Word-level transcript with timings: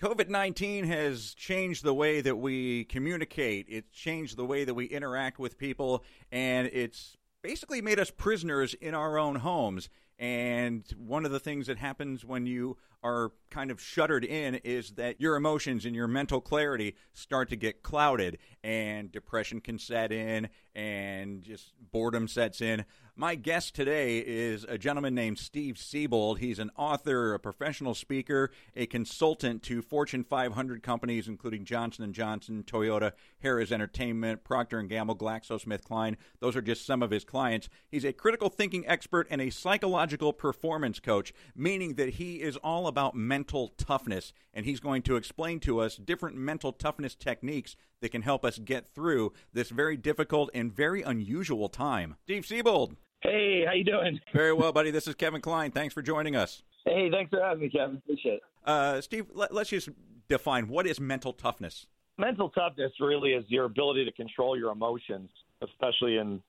COVID 0.00 0.30
19 0.30 0.86
has 0.86 1.34
changed 1.34 1.84
the 1.84 1.92
way 1.92 2.22
that 2.22 2.36
we 2.36 2.84
communicate. 2.84 3.66
It's 3.68 3.90
changed 3.90 4.38
the 4.38 4.46
way 4.46 4.64
that 4.64 4.72
we 4.72 4.86
interact 4.86 5.38
with 5.38 5.58
people, 5.58 6.04
and 6.32 6.70
it's 6.72 7.18
basically 7.42 7.82
made 7.82 8.00
us 8.00 8.10
prisoners 8.10 8.72
in 8.72 8.94
our 8.94 9.18
own 9.18 9.36
homes. 9.36 9.90
And 10.18 10.86
one 10.96 11.26
of 11.26 11.32
the 11.32 11.40
things 11.40 11.66
that 11.66 11.76
happens 11.76 12.24
when 12.24 12.46
you 12.46 12.78
are 13.02 13.32
kind 13.50 13.70
of 13.70 13.80
shuttered 13.80 14.24
in 14.24 14.56
is 14.56 14.92
that 14.92 15.20
your 15.20 15.36
emotions 15.36 15.84
and 15.84 15.94
your 15.96 16.06
mental 16.06 16.40
clarity 16.40 16.94
start 17.12 17.48
to 17.48 17.56
get 17.56 17.82
clouded, 17.82 18.38
and 18.62 19.10
depression 19.10 19.60
can 19.60 19.78
set 19.78 20.12
in, 20.12 20.48
and 20.74 21.42
just 21.42 21.72
boredom 21.92 22.28
sets 22.28 22.60
in. 22.60 22.84
My 23.16 23.34
guest 23.34 23.74
today 23.74 24.18
is 24.18 24.64
a 24.64 24.78
gentleman 24.78 25.14
named 25.14 25.38
Steve 25.38 25.76
Siebold. 25.76 26.38
He's 26.38 26.58
an 26.58 26.70
author, 26.76 27.34
a 27.34 27.38
professional 27.38 27.94
speaker, 27.94 28.50
a 28.74 28.86
consultant 28.86 29.62
to 29.64 29.82
Fortune 29.82 30.24
500 30.24 30.82
companies, 30.82 31.28
including 31.28 31.64
Johnson 31.64 32.10
& 32.12 32.14
Johnson, 32.14 32.64
Toyota, 32.66 33.12
Harrah's 33.44 33.72
Entertainment, 33.72 34.42
Procter 34.44 34.80
& 34.82 34.84
Gamble, 34.84 35.16
GlaxoSmithKline. 35.16 36.16
Those 36.38 36.56
are 36.56 36.62
just 36.62 36.86
some 36.86 37.02
of 37.02 37.10
his 37.10 37.24
clients. 37.24 37.68
He's 37.90 38.04
a 38.04 38.12
critical 38.12 38.48
thinking 38.48 38.86
expert 38.86 39.26
and 39.28 39.42
a 39.42 39.50
psychological 39.50 40.32
performance 40.32 40.98
coach, 40.98 41.34
meaning 41.54 41.94
that 41.96 42.10
he 42.10 42.36
is 42.36 42.56
all 42.58 42.86
about 42.90 43.14
mental 43.14 43.68
toughness, 43.78 44.34
and 44.52 44.66
he's 44.66 44.80
going 44.80 45.00
to 45.02 45.16
explain 45.16 45.60
to 45.60 45.80
us 45.80 45.96
different 45.96 46.36
mental 46.36 46.72
toughness 46.72 47.14
techniques 47.14 47.76
that 48.02 48.10
can 48.10 48.20
help 48.20 48.44
us 48.44 48.58
get 48.58 48.86
through 48.94 49.32
this 49.54 49.70
very 49.70 49.96
difficult 49.96 50.50
and 50.52 50.70
very 50.70 51.00
unusual 51.00 51.70
time. 51.70 52.16
Steve 52.24 52.44
Siebold. 52.44 52.96
Hey, 53.22 53.64
how 53.66 53.72
you 53.72 53.84
doing? 53.84 54.20
Very 54.34 54.52
well, 54.52 54.72
buddy. 54.72 54.90
This 54.90 55.06
is 55.06 55.14
Kevin 55.14 55.40
Klein. 55.40 55.70
Thanks 55.70 55.94
for 55.94 56.02
joining 56.02 56.36
us. 56.36 56.62
Hey, 56.84 57.10
thanks 57.10 57.30
for 57.30 57.40
having 57.40 57.62
me, 57.62 57.70
Kevin. 57.70 57.96
Appreciate 57.96 58.34
it. 58.34 58.42
Uh, 58.64 59.00
Steve, 59.00 59.26
let, 59.32 59.52
us 59.52 59.68
just 59.68 59.88
define 60.28 60.68
what 60.68 60.86
is 60.86 61.00
mental 61.00 61.32
toughness. 61.32 61.86
Mental 62.18 62.50
toughness 62.50 62.92
really 63.00 63.32
is 63.32 63.44
your 63.48 63.64
ability 63.64 64.04
to 64.04 64.12
control 64.12 64.58
your 64.58 64.72
emotions, 64.72 65.30
especially 65.62 66.18
in 66.18 66.42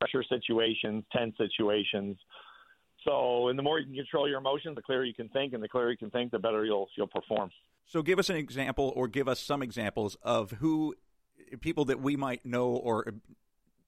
pressure 0.00 0.24
situations, 0.28 1.04
tense 1.12 1.34
situations. 1.36 2.16
So, 3.04 3.48
and 3.48 3.58
the 3.58 3.62
more 3.62 3.78
you 3.78 3.86
can 3.86 3.94
control 3.94 4.28
your 4.28 4.38
emotions, 4.38 4.76
the 4.76 4.82
clearer 4.82 5.04
you 5.04 5.14
can 5.14 5.28
think, 5.28 5.54
and 5.54 5.62
the 5.62 5.68
clearer 5.68 5.90
you 5.90 5.96
can 5.96 6.10
think, 6.10 6.30
the 6.30 6.38
better 6.38 6.64
you'll 6.64 6.88
you'll 6.96 7.08
perform. 7.08 7.50
So, 7.86 8.02
give 8.02 8.18
us 8.18 8.30
an 8.30 8.36
example, 8.36 8.92
or 8.94 9.08
give 9.08 9.28
us 9.28 9.40
some 9.40 9.62
examples 9.62 10.16
of 10.22 10.52
who 10.52 10.94
people 11.60 11.84
that 11.86 12.00
we 12.00 12.16
might 12.16 12.46
know 12.46 12.68
or 12.68 13.14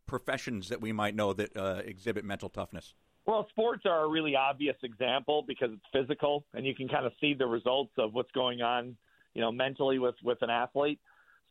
professions 0.06 0.68
that 0.68 0.80
we 0.80 0.92
might 0.92 1.14
know 1.14 1.32
that 1.32 1.56
uh, 1.56 1.82
exhibit 1.84 2.24
mental 2.24 2.48
toughness? 2.48 2.94
Well, 3.26 3.46
sports 3.50 3.84
are 3.86 4.04
a 4.04 4.08
really 4.08 4.36
obvious 4.36 4.76
example 4.82 5.44
because 5.46 5.70
it's 5.72 5.86
physical, 5.92 6.44
and 6.52 6.66
you 6.66 6.74
can 6.74 6.88
kind 6.88 7.06
of 7.06 7.12
see 7.20 7.34
the 7.34 7.46
results 7.46 7.92
of 7.96 8.12
what's 8.12 8.30
going 8.32 8.60
on, 8.60 8.96
you 9.32 9.40
know, 9.40 9.50
mentally 9.50 9.98
with 9.98 10.16
with 10.22 10.38
an 10.42 10.50
athlete. 10.50 11.00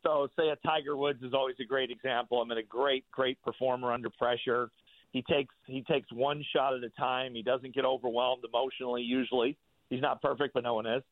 So, 0.04 0.28
say 0.38 0.50
a 0.50 0.58
Tiger 0.68 0.98
Woods 0.98 1.24
is 1.24 1.34
always 1.34 1.56
a 1.62 1.66
great 1.66 1.90
example. 1.90 2.42
I 2.42 2.48
mean, 2.48 2.58
a 2.58 2.64
great, 2.64 3.10
great 3.12 3.42
performer 3.42 3.92
under 3.92 4.10
pressure. 4.10 4.70
He 5.14 5.22
takes 5.22 5.54
he 5.68 5.84
takes 5.84 6.12
one 6.12 6.44
shot 6.54 6.74
at 6.74 6.84
a 6.84 6.90
time. 6.90 7.36
He 7.36 7.44
doesn't 7.44 7.74
get 7.74 7.86
overwhelmed 7.86 8.44
emotionally. 8.44 9.04
Usually, 9.04 9.56
he's 9.90 10.02
not 10.02 10.22
perfect, 10.22 10.56
but 10.56 10.64
no 10.64 10.74
one 10.74 10.88
is. 10.88 11.04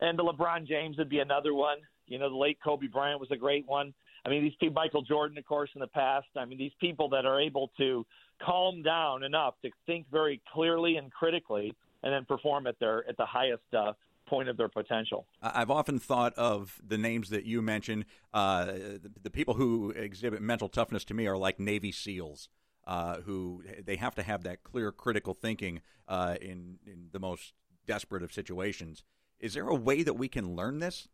And 0.00 0.18
the 0.18 0.22
LeBron 0.22 0.68
James 0.68 0.98
would 0.98 1.08
be 1.08 1.20
another 1.20 1.54
one. 1.54 1.78
You 2.06 2.18
know, 2.18 2.28
the 2.28 2.36
late 2.36 2.58
Kobe 2.62 2.86
Bryant 2.86 3.18
was 3.18 3.30
a 3.32 3.36
great 3.36 3.66
one. 3.66 3.94
I 4.24 4.28
mean, 4.28 4.42
these 4.42 4.54
people, 4.60 4.74
Michael 4.74 5.02
Jordan, 5.02 5.38
of 5.38 5.46
course, 5.46 5.70
in 5.74 5.80
the 5.80 5.86
past. 5.86 6.26
I 6.36 6.44
mean, 6.44 6.58
these 6.58 6.74
people 6.80 7.08
that 7.10 7.24
are 7.24 7.40
able 7.40 7.70
to 7.78 8.04
calm 8.44 8.82
down 8.82 9.22
enough 9.22 9.54
to 9.64 9.70
think 9.86 10.06
very 10.12 10.42
clearly 10.52 10.96
and 10.96 11.10
critically, 11.10 11.72
and 12.02 12.12
then 12.12 12.26
perform 12.26 12.66
at 12.66 12.78
their 12.78 13.08
at 13.08 13.16
the 13.16 13.24
highest 13.24 13.62
uh, 13.74 13.94
point 14.26 14.50
of 14.50 14.58
their 14.58 14.68
potential. 14.68 15.26
I've 15.40 15.70
often 15.70 15.98
thought 15.98 16.34
of 16.34 16.78
the 16.86 16.98
names 16.98 17.30
that 17.30 17.44
you 17.46 17.62
mentioned. 17.62 18.04
Uh, 18.34 18.66
the, 18.66 19.10
the, 19.22 19.30
people 19.30 19.54
who 19.54 19.90
exhibit 19.90 20.42
mental 20.42 20.68
toughness 20.68 21.04
to 21.06 21.14
me 21.14 21.26
are 21.26 21.38
like 21.38 21.58
Navy 21.58 21.92
SEALs. 21.92 22.48
Uh, 22.86 23.16
who 23.22 23.64
they 23.84 23.96
have 23.96 24.14
to 24.14 24.22
have 24.22 24.44
that 24.44 24.62
clear 24.62 24.92
critical 24.92 25.34
thinking 25.34 25.80
uh, 26.06 26.36
in 26.40 26.78
in 26.86 27.08
the 27.10 27.18
most 27.18 27.52
desperate 27.86 28.22
of 28.22 28.32
situations. 28.32 29.02
Is 29.40 29.54
there 29.54 29.68
a 29.68 29.74
way 29.74 30.02
that 30.02 30.14
we 30.14 30.28
can 30.28 30.54
learn 30.54 30.78
this? 30.78 31.08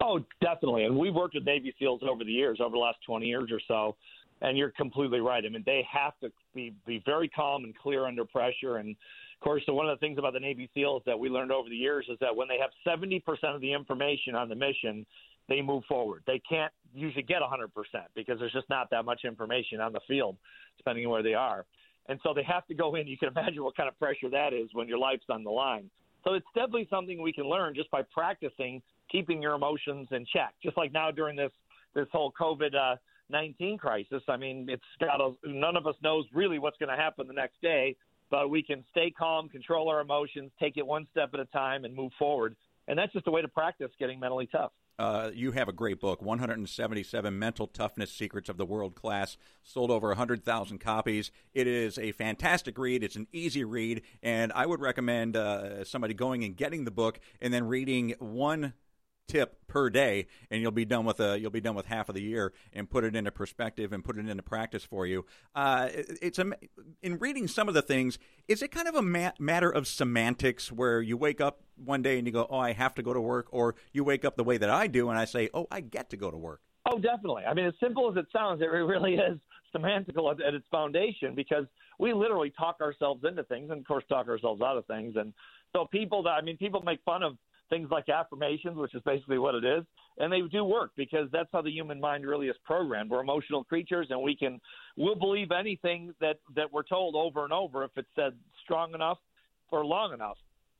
Oh, 0.00 0.20
definitely. 0.40 0.84
And 0.84 0.96
we've 0.96 1.14
worked 1.14 1.34
with 1.34 1.44
Navy 1.44 1.74
SEALs 1.78 2.02
over 2.08 2.24
the 2.24 2.32
years, 2.32 2.60
over 2.60 2.72
the 2.72 2.78
last 2.78 2.98
20 3.06 3.26
years 3.26 3.50
or 3.50 3.60
so. 3.66 3.96
And 4.40 4.56
you're 4.56 4.70
completely 4.70 5.20
right. 5.20 5.44
I 5.44 5.48
mean, 5.48 5.64
they 5.66 5.84
have 5.90 6.12
to 6.20 6.30
be, 6.54 6.72
be 6.86 7.02
very 7.04 7.28
calm 7.28 7.64
and 7.64 7.76
clear 7.76 8.06
under 8.06 8.24
pressure. 8.24 8.76
And 8.76 8.90
of 8.90 9.44
course, 9.44 9.62
so 9.66 9.74
one 9.74 9.88
of 9.88 9.98
the 9.98 10.06
things 10.06 10.18
about 10.18 10.34
the 10.34 10.40
Navy 10.40 10.70
SEALs 10.74 11.02
that 11.06 11.18
we 11.18 11.28
learned 11.28 11.50
over 11.50 11.68
the 11.68 11.76
years 11.76 12.06
is 12.08 12.18
that 12.20 12.34
when 12.34 12.46
they 12.46 12.58
have 12.58 12.70
70% 12.86 13.22
of 13.54 13.60
the 13.60 13.72
information 13.72 14.34
on 14.36 14.48
the 14.48 14.54
mission, 14.54 15.04
they 15.48 15.60
move 15.60 15.82
forward. 15.88 16.22
They 16.26 16.40
can't 16.48 16.72
usually 16.94 17.22
get 17.22 17.42
100% 17.42 17.68
because 18.14 18.38
there's 18.38 18.52
just 18.52 18.68
not 18.68 18.90
that 18.90 19.04
much 19.04 19.20
information 19.24 19.80
on 19.80 19.92
the 19.92 20.00
field, 20.08 20.36
depending 20.76 21.06
on 21.06 21.12
where 21.12 21.22
they 21.22 21.34
are. 21.34 21.64
And 22.08 22.18
so 22.22 22.32
they 22.32 22.42
have 22.42 22.66
to 22.66 22.74
go 22.74 22.94
in. 22.94 23.06
You 23.06 23.18
can 23.18 23.28
imagine 23.36 23.62
what 23.62 23.76
kind 23.76 23.88
of 23.88 23.98
pressure 23.98 24.30
that 24.30 24.52
is 24.52 24.68
when 24.72 24.88
your 24.88 24.98
life's 24.98 25.26
on 25.28 25.44
the 25.44 25.50
line. 25.50 25.90
So 26.24 26.34
it's 26.34 26.46
definitely 26.54 26.88
something 26.90 27.22
we 27.22 27.32
can 27.32 27.44
learn 27.44 27.74
just 27.74 27.90
by 27.90 28.02
practicing 28.02 28.82
keeping 29.10 29.40
your 29.40 29.54
emotions 29.54 30.08
in 30.10 30.26
check. 30.32 30.54
Just 30.62 30.76
like 30.76 30.92
now 30.92 31.10
during 31.10 31.36
this 31.36 31.52
this 31.94 32.06
whole 32.12 32.32
COVID 32.38 32.74
uh, 32.74 32.96
nineteen 33.30 33.78
crisis, 33.78 34.22
I 34.28 34.36
mean, 34.36 34.66
it's 34.68 34.82
got 35.00 35.20
a, 35.20 35.32
none 35.44 35.76
of 35.76 35.86
us 35.86 35.94
knows 36.02 36.26
really 36.34 36.58
what's 36.58 36.76
going 36.76 36.90
to 36.90 36.96
happen 36.96 37.26
the 37.26 37.32
next 37.32 37.60
day, 37.62 37.96
but 38.30 38.50
we 38.50 38.62
can 38.62 38.84
stay 38.90 39.10
calm, 39.10 39.48
control 39.48 39.88
our 39.88 40.00
emotions, 40.00 40.50
take 40.60 40.76
it 40.76 40.86
one 40.86 41.06
step 41.12 41.30
at 41.34 41.40
a 41.40 41.46
time, 41.46 41.84
and 41.84 41.94
move 41.94 42.12
forward. 42.18 42.56
And 42.88 42.98
that's 42.98 43.12
just 43.12 43.26
a 43.26 43.30
way 43.30 43.42
to 43.42 43.48
practice 43.48 43.90
getting 43.98 44.18
mentally 44.18 44.48
tough. 44.50 44.72
Uh, 44.98 45.30
you 45.32 45.52
have 45.52 45.68
a 45.68 45.72
great 45.72 46.00
book, 46.00 46.20
177 46.20 47.38
Mental 47.38 47.68
Toughness 47.68 48.10
Secrets 48.10 48.48
of 48.48 48.56
the 48.56 48.66
World 48.66 48.96
Class, 48.96 49.36
sold 49.62 49.92
over 49.92 50.08
100,000 50.08 50.78
copies. 50.78 51.30
It 51.54 51.68
is 51.68 51.98
a 51.98 52.10
fantastic 52.10 52.76
read. 52.76 53.04
It's 53.04 53.14
an 53.14 53.28
easy 53.32 53.62
read, 53.62 54.02
and 54.24 54.52
I 54.52 54.66
would 54.66 54.80
recommend 54.80 55.36
uh, 55.36 55.84
somebody 55.84 56.14
going 56.14 56.42
and 56.42 56.56
getting 56.56 56.84
the 56.84 56.90
book 56.90 57.20
and 57.40 57.54
then 57.54 57.68
reading 57.68 58.14
one 58.18 58.72
tip 59.28 59.58
per 59.68 59.90
day 59.90 60.26
and 60.50 60.60
you'll 60.60 60.70
be 60.70 60.84
done 60.84 61.04
with 61.04 61.20
a 61.20 61.38
you'll 61.38 61.50
be 61.50 61.60
done 61.60 61.74
with 61.74 61.86
half 61.86 62.08
of 62.08 62.14
the 62.14 62.22
year 62.22 62.52
and 62.72 62.90
put 62.90 63.04
it 63.04 63.14
into 63.14 63.30
perspective 63.30 63.92
and 63.92 64.04
put 64.04 64.16
it 64.16 64.26
into 64.26 64.42
practice 64.42 64.82
for 64.82 65.06
you. 65.06 65.24
Uh, 65.54 65.88
it's 66.20 66.38
a 66.38 66.50
in 67.02 67.18
reading 67.18 67.46
some 67.46 67.68
of 67.68 67.74
the 67.74 67.82
things 67.82 68.18
is 68.48 68.62
it 68.62 68.72
kind 68.72 68.88
of 68.88 68.94
a 68.94 69.02
ma- 69.02 69.32
matter 69.38 69.70
of 69.70 69.86
semantics 69.86 70.72
where 70.72 71.00
you 71.02 71.16
wake 71.16 71.40
up 71.40 71.60
one 71.76 72.02
day 72.02 72.18
and 72.18 72.26
you 72.26 72.32
go 72.32 72.46
oh 72.50 72.58
i 72.58 72.72
have 72.72 72.94
to 72.94 73.02
go 73.02 73.12
to 73.12 73.20
work 73.20 73.46
or 73.50 73.74
you 73.92 74.02
wake 74.02 74.24
up 74.24 74.36
the 74.36 74.44
way 74.44 74.56
that 74.56 74.70
i 74.70 74.86
do 74.86 75.10
and 75.10 75.18
i 75.18 75.24
say 75.24 75.48
oh 75.54 75.66
i 75.70 75.80
get 75.80 76.10
to 76.10 76.16
go 76.16 76.30
to 76.30 76.36
work 76.36 76.60
oh 76.90 76.98
definitely. 76.98 77.44
I 77.44 77.54
mean 77.54 77.66
as 77.66 77.74
simple 77.80 78.10
as 78.10 78.16
it 78.16 78.26
sounds 78.32 78.62
it 78.62 78.66
really 78.66 79.14
is 79.14 79.38
semantical 79.74 80.32
at, 80.32 80.42
at 80.42 80.54
its 80.54 80.66
foundation 80.70 81.34
because 81.34 81.66
we 81.98 82.14
literally 82.14 82.52
talk 82.58 82.80
ourselves 82.80 83.24
into 83.28 83.42
things 83.44 83.70
and 83.70 83.80
of 83.80 83.86
course 83.86 84.04
talk 84.08 84.28
ourselves 84.28 84.62
out 84.62 84.78
of 84.78 84.86
things. 84.86 85.16
And 85.16 85.34
so 85.74 85.86
people 85.90 86.22
that 86.24 86.30
i 86.30 86.40
mean 86.40 86.56
people 86.56 86.82
make 86.82 87.00
fun 87.04 87.22
of 87.22 87.36
things 87.70 87.88
like 87.90 88.08
affirmations, 88.08 88.76
which 88.76 88.94
is 88.94 89.02
basically 89.04 89.38
what 89.38 89.54
it 89.54 89.64
is, 89.64 89.84
and 90.18 90.32
they 90.32 90.40
do 90.50 90.64
work 90.64 90.92
because 90.96 91.28
that's 91.32 91.48
how 91.52 91.62
the 91.62 91.70
human 91.70 92.00
mind 92.00 92.26
really 92.26 92.48
is 92.48 92.56
programmed. 92.64 93.10
We're 93.10 93.20
emotional 93.20 93.64
creatures, 93.64 94.08
and 94.10 94.22
we 94.22 94.36
can 94.36 94.60
we'll 94.96 95.14
believe 95.14 95.50
anything 95.50 96.14
that 96.20 96.40
that 96.56 96.72
we're 96.72 96.82
told 96.82 97.14
over 97.14 97.44
and 97.44 97.52
over 97.52 97.84
if 97.84 97.90
it's 97.96 98.08
said 98.14 98.32
strong 98.64 98.94
enough 98.94 99.18
or 99.70 99.84
long 99.84 100.12
enough. 100.12 100.38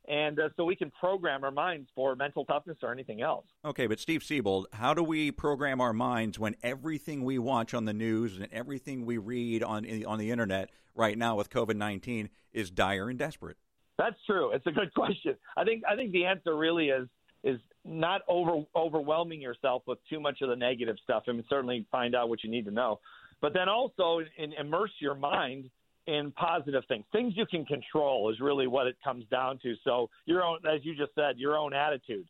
And 0.09 0.41
uh, 0.41 0.49
so 0.57 0.65
we 0.65 0.75
can 0.75 0.91
program 0.99 1.45
our 1.45 1.51
minds 1.51 1.91
for 1.95 2.17
mental 2.17 2.47
toughness 2.47 2.79
or 2.83 2.91
anything 2.91 3.21
else. 3.21 3.45
Okay, 3.63 3.87
but 3.87 4.01
Steve 4.01 4.23
Siebold, 4.23 4.67
how 4.73 4.95
do 4.95 5.03
we 5.03 5.31
program 5.31 5.83
our 5.83 5.93
minds 5.93 6.39
when 6.39 6.57
everything 6.63 7.25
we 7.25 7.39
watch 7.39 7.75
on 7.75 7.85
the 7.85 7.93
news 7.93 8.39
and 8.39 8.49
everything 8.51 9.05
we 9.05 9.19
read 9.19 9.63
on 9.63 9.85
on 10.05 10.19
the 10.19 10.31
internet 10.31 10.71
right 10.95 11.19
now 11.19 11.37
with 11.37 11.51
COVID 11.51 11.77
nineteen 11.77 12.31
is 12.53 12.71
dire 12.71 13.11
and 13.11 13.19
desperate? 13.19 13.59
That's 13.99 14.17
true. 14.27 14.53
It's 14.53 14.67
a 14.67 14.71
good 14.71 14.95
question. 14.95 15.37
I 15.57 15.65
think 15.65 15.83
I 15.91 15.97
think 15.97 16.13
the 16.13 16.25
answer 16.25 16.57
really 16.57 16.89
is 16.89 17.09
is 17.45 17.61
not 17.85 18.23
over 18.29 18.65
overwhelming 18.75 19.41
yourself 19.41 19.83
with 19.87 19.99
too 20.09 20.21
much 20.21 20.41
of 20.41 20.49
the 20.49 20.57
negative 20.57 20.97
stuff. 21.05 21.25
I 21.29 21.33
mean, 21.33 21.45
certainly 21.49 21.87
find 21.91 22.15
out 22.15 22.29
what 22.29 22.43
you 22.43 22.51
need 22.51 22.65
to 22.65 22.71
know, 22.71 23.01
but 23.41 23.53
then 23.53 23.69
also 23.69 24.21
in, 24.37 24.53
immerse 24.55 24.93
your 25.01 25.15
mind 25.15 25.71
in 26.07 26.33
positive 26.33 26.85
things. 26.89 27.05
Things 27.13 27.35
you 27.37 27.45
can 27.45 27.65
control 27.67 28.31
is 28.31 28.41
really 28.41 28.67
what 28.67 28.87
it 28.87 28.97
comes 29.05 29.25
down 29.31 29.59
to. 29.63 29.75
So 29.85 30.09
your 30.25 30.43
own, 30.43 30.59
as 30.67 30.81
you 30.83 30.95
just 30.97 31.15
said, 31.15 31.37
your 31.37 31.57
own 31.57 31.75
attitude, 31.75 32.27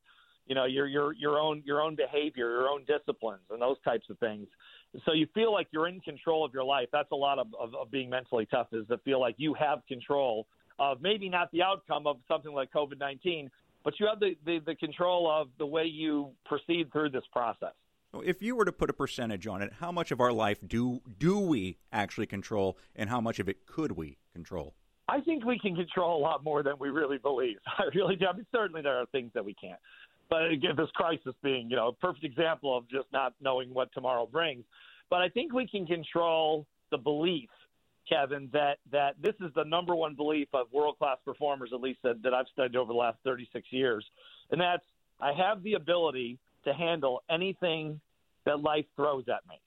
you 0.47 0.55
know, 0.55 0.65
your 0.65 0.87
your 0.87 1.13
your 1.15 1.39
own 1.39 1.63
your 1.65 1.81
own 1.81 1.95
behavior, 1.95 2.51
your 2.51 2.69
own 2.69 2.85
disciplines, 2.87 3.43
and 3.51 3.61
those 3.61 3.77
types 3.85 4.07
of 4.11 4.19
things. 4.19 4.47
So 5.05 5.13
you 5.13 5.27
feel 5.35 5.53
like 5.53 5.69
you're 5.71 5.87
in 5.87 6.01
control 6.01 6.45
of 6.45 6.55
your 6.55 6.65
life. 6.65 6.89
That's 6.93 7.11
a 7.13 7.17
lot 7.17 7.39
of, 7.39 7.49
of, 7.61 7.75
of 7.75 7.91
being 7.91 8.09
mentally 8.09 8.47
tough 8.47 8.69
is 8.73 8.87
to 8.89 8.97
feel 8.99 9.21
like 9.21 9.35
you 9.37 9.53
have 9.53 9.81
control 9.87 10.47
of 10.79 11.01
maybe 11.01 11.29
not 11.29 11.51
the 11.53 11.63
outcome 11.63 12.07
of 12.07 12.19
something 12.29 12.53
like 12.53 12.73
COVID 12.73 12.99
19, 12.99 13.51
but 13.85 13.99
you 13.99 14.07
have 14.07 14.21
the, 14.21 14.37
the, 14.45 14.61
the 14.65 14.75
control 14.75 15.31
of 15.31 15.49
the 15.59 15.67
way 15.67 15.85
you 15.85 16.31
proceed 16.45 16.93
through 16.93 17.11
this 17.11 17.25
process. 17.33 17.73
If 18.15 18.43
you 18.43 18.57
were 18.57 18.65
to 18.65 18.73
put 18.73 18.89
a 18.89 18.93
percentage 18.93 19.47
on 19.47 19.61
it, 19.61 19.73
how 19.81 19.93
much 19.93 20.11
of 20.11 20.21
our 20.21 20.33
life 20.33 20.59
do 20.67 21.01
do 21.19 21.39
we 21.39 21.79
actually 21.93 22.27
control, 22.27 22.79
and 22.97 23.11
how 23.11 23.21
much 23.21 23.39
of 23.39 23.49
it 23.49 23.67
could 23.67 23.93
we 23.93 24.17
control? 24.33 24.75
I 25.09 25.21
think 25.21 25.45
we 25.45 25.59
can 25.59 25.75
control 25.75 26.19
a 26.19 26.23
lot 26.23 26.45
more 26.45 26.63
than 26.63 26.75
we 26.79 26.89
really 26.91 27.19
believe. 27.19 27.57
I 27.79 27.85
really 27.95 28.17
do. 28.17 28.27
I 28.27 28.35
mean, 28.35 28.47
certainly 28.53 28.83
there 28.83 28.97
are 28.97 29.07
things 29.07 29.31
that 29.35 29.45
we 29.45 29.55
can't, 29.55 29.79
but 30.31 30.51
again, 30.51 30.75
this 30.77 30.91
crisis 30.95 31.35
being, 31.43 31.71
you 31.71 31.77
know, 31.77 31.89
a 31.89 31.93
perfect 31.93 32.25
example 32.25 32.77
of 32.77 32.89
just 32.89 33.07
not 33.13 33.35
knowing 33.41 33.73
what 33.73 33.93
tomorrow 33.93 34.27
brings. 34.27 34.65
But 35.11 35.21
I 35.21 35.29
think 35.29 35.53
we 35.53 35.67
can 35.67 35.87
control 35.87 36.67
the 36.91 36.99
belief, 36.99 37.49
Kevin, 38.09 38.49
that 38.53 38.79
that 38.91 39.15
this 39.23 39.35
is 39.41 39.53
the 39.55 39.65
number 39.65 39.95
one 39.95 40.15
belief 40.15 40.49
of 40.55 40.67
world 40.73 40.99
class 40.99 41.19
performers, 41.25 41.71
at 41.73 41.81
least 41.81 42.01
that, 42.03 42.23
that 42.23 42.35
I've 42.35 42.47
studied 42.53 42.77
over 42.77 42.93
the 42.93 42.99
last 42.99 43.19
36 43.25 43.67
years, 43.71 44.05
and 44.51 44.61
that's 44.61 44.85
I 45.21 45.33
have 45.33 45.63
the 45.63 45.75
ability 45.75 46.39
to 46.65 46.73
handle 46.73 47.23
anything 47.31 48.01
that 48.45 48.61
life 48.61 48.87
throws 48.97 49.25
at 49.29 49.47
me. 49.49 49.61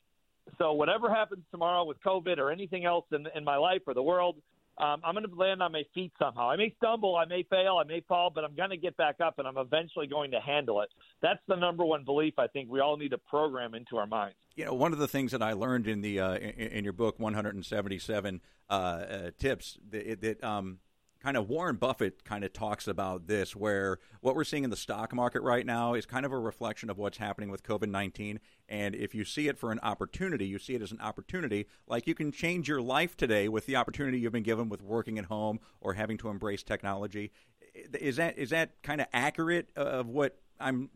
So 0.58 0.74
whatever 0.74 1.10
happens 1.14 1.44
tomorrow 1.52 1.84
with 1.84 1.98
COVID 2.06 2.38
or 2.38 2.52
anything 2.52 2.86
else 2.86 3.06
in, 3.12 3.28
in 3.36 3.44
my 3.44 3.58
life 3.58 3.82
or 3.88 3.94
the 3.94 4.04
world, 4.04 4.36
um, 4.82 5.00
I'm 5.04 5.14
going 5.14 5.30
to 5.30 5.36
land 5.36 5.62
on 5.62 5.72
my 5.72 5.84
feet 5.94 6.12
somehow. 6.18 6.50
I 6.50 6.56
may 6.56 6.74
stumble, 6.78 7.16
I 7.16 7.26
may 7.26 7.44
fail, 7.44 7.78
I 7.78 7.84
may 7.84 8.02
fall, 8.02 8.32
but 8.34 8.44
I'm 8.44 8.56
going 8.56 8.72
to 8.72 8.78
get 8.78 8.98
back 8.98 9.22
up 9.24 9.38
and 9.38 9.48
I'm 9.48 9.58
eventually 9.58 10.08
going 10.08 10.32
to 10.32 10.40
handle 10.40 10.82
it. 10.82 10.90
That's 11.22 11.40
the 11.48 11.56
number 11.56 11.86
one 11.86 12.04
belief 12.04 12.34
I 12.40 12.48
think 12.48 12.70
we 12.70 12.80
all 12.80 12.98
need 12.98 13.10
to 13.10 13.20
program 13.20 13.76
into 13.76 13.98
our 13.98 14.08
minds. 14.08 14.36
You 14.56 14.66
know, 14.66 14.74
one 14.74 14.92
of 14.92 14.98
the 14.98 15.08
things 15.08 15.34
that 15.34 15.44
I 15.44 15.54
learned 15.54 15.88
in 15.88 16.02
the 16.02 16.20
uh, 16.20 16.34
in, 16.34 16.50
in, 16.50 16.84
your 16.84 16.94
book, 16.94 17.20
177 17.20 18.42
uh, 18.70 18.74
uh, 18.74 19.32
tips, 19.38 19.78
that, 19.92 20.22
that 20.22 20.44
um, 20.44 20.80
kind 21.22 21.38
of 21.38 21.50
Warren 21.50 21.76
Buffett 21.76 22.24
kind 22.24 22.44
of 22.44 22.52
talks 22.52 22.88
about 22.88 23.28
this, 23.28 23.56
where 23.56 24.00
what 24.22 24.36
we're 24.36 24.44
seeing 24.44 24.64
in 24.64 24.70
the 24.70 24.76
stock 24.76 25.14
market 25.14 25.42
right 25.42 25.66
now 25.66 25.94
is 25.94 26.06
kind 26.06 26.26
of 26.26 26.32
a 26.32 26.40
reflection 26.40 26.90
of 26.90 26.98
what's 26.98 27.18
happening 27.18 27.52
with 27.52 27.64
COVID 27.64 27.90
19. 27.90 28.40
And 28.68 28.96
if 28.96 29.14
you 29.14 29.24
see 29.24 29.48
it 29.48 29.58
for 29.58 29.72
an 29.72 29.80
opportunity, 29.84 30.48
you 30.48 30.58
see 30.58 30.74
it 30.74 30.82
as 30.82 30.92
an 30.92 31.00
opportunity, 31.00 31.68
like 31.88 32.08
you 32.08 32.16
can 32.16 32.32
change 32.32 32.68
your 32.68 32.82
life 32.82 33.16
today 33.16 33.48
with 33.48 33.66
the 33.66 33.76
opportunity 33.76 34.20
you've 34.20 34.32
been 34.32 34.44
given 34.44 34.70
with 34.70 34.82
working 34.82 35.20
at 35.20 35.26
home 35.26 35.60
or 35.80 35.94
having 35.94 36.18
to 36.18 36.30
embrace 36.30 36.64
technology. 36.64 37.32
Is 38.00 38.16
that 38.16 38.38
is 38.38 38.50
that 38.50 38.82
kind 38.82 39.00
of 39.00 39.08
accurate 39.14 39.70
of 39.76 40.08
what 40.08 40.38
I'm 40.60 40.90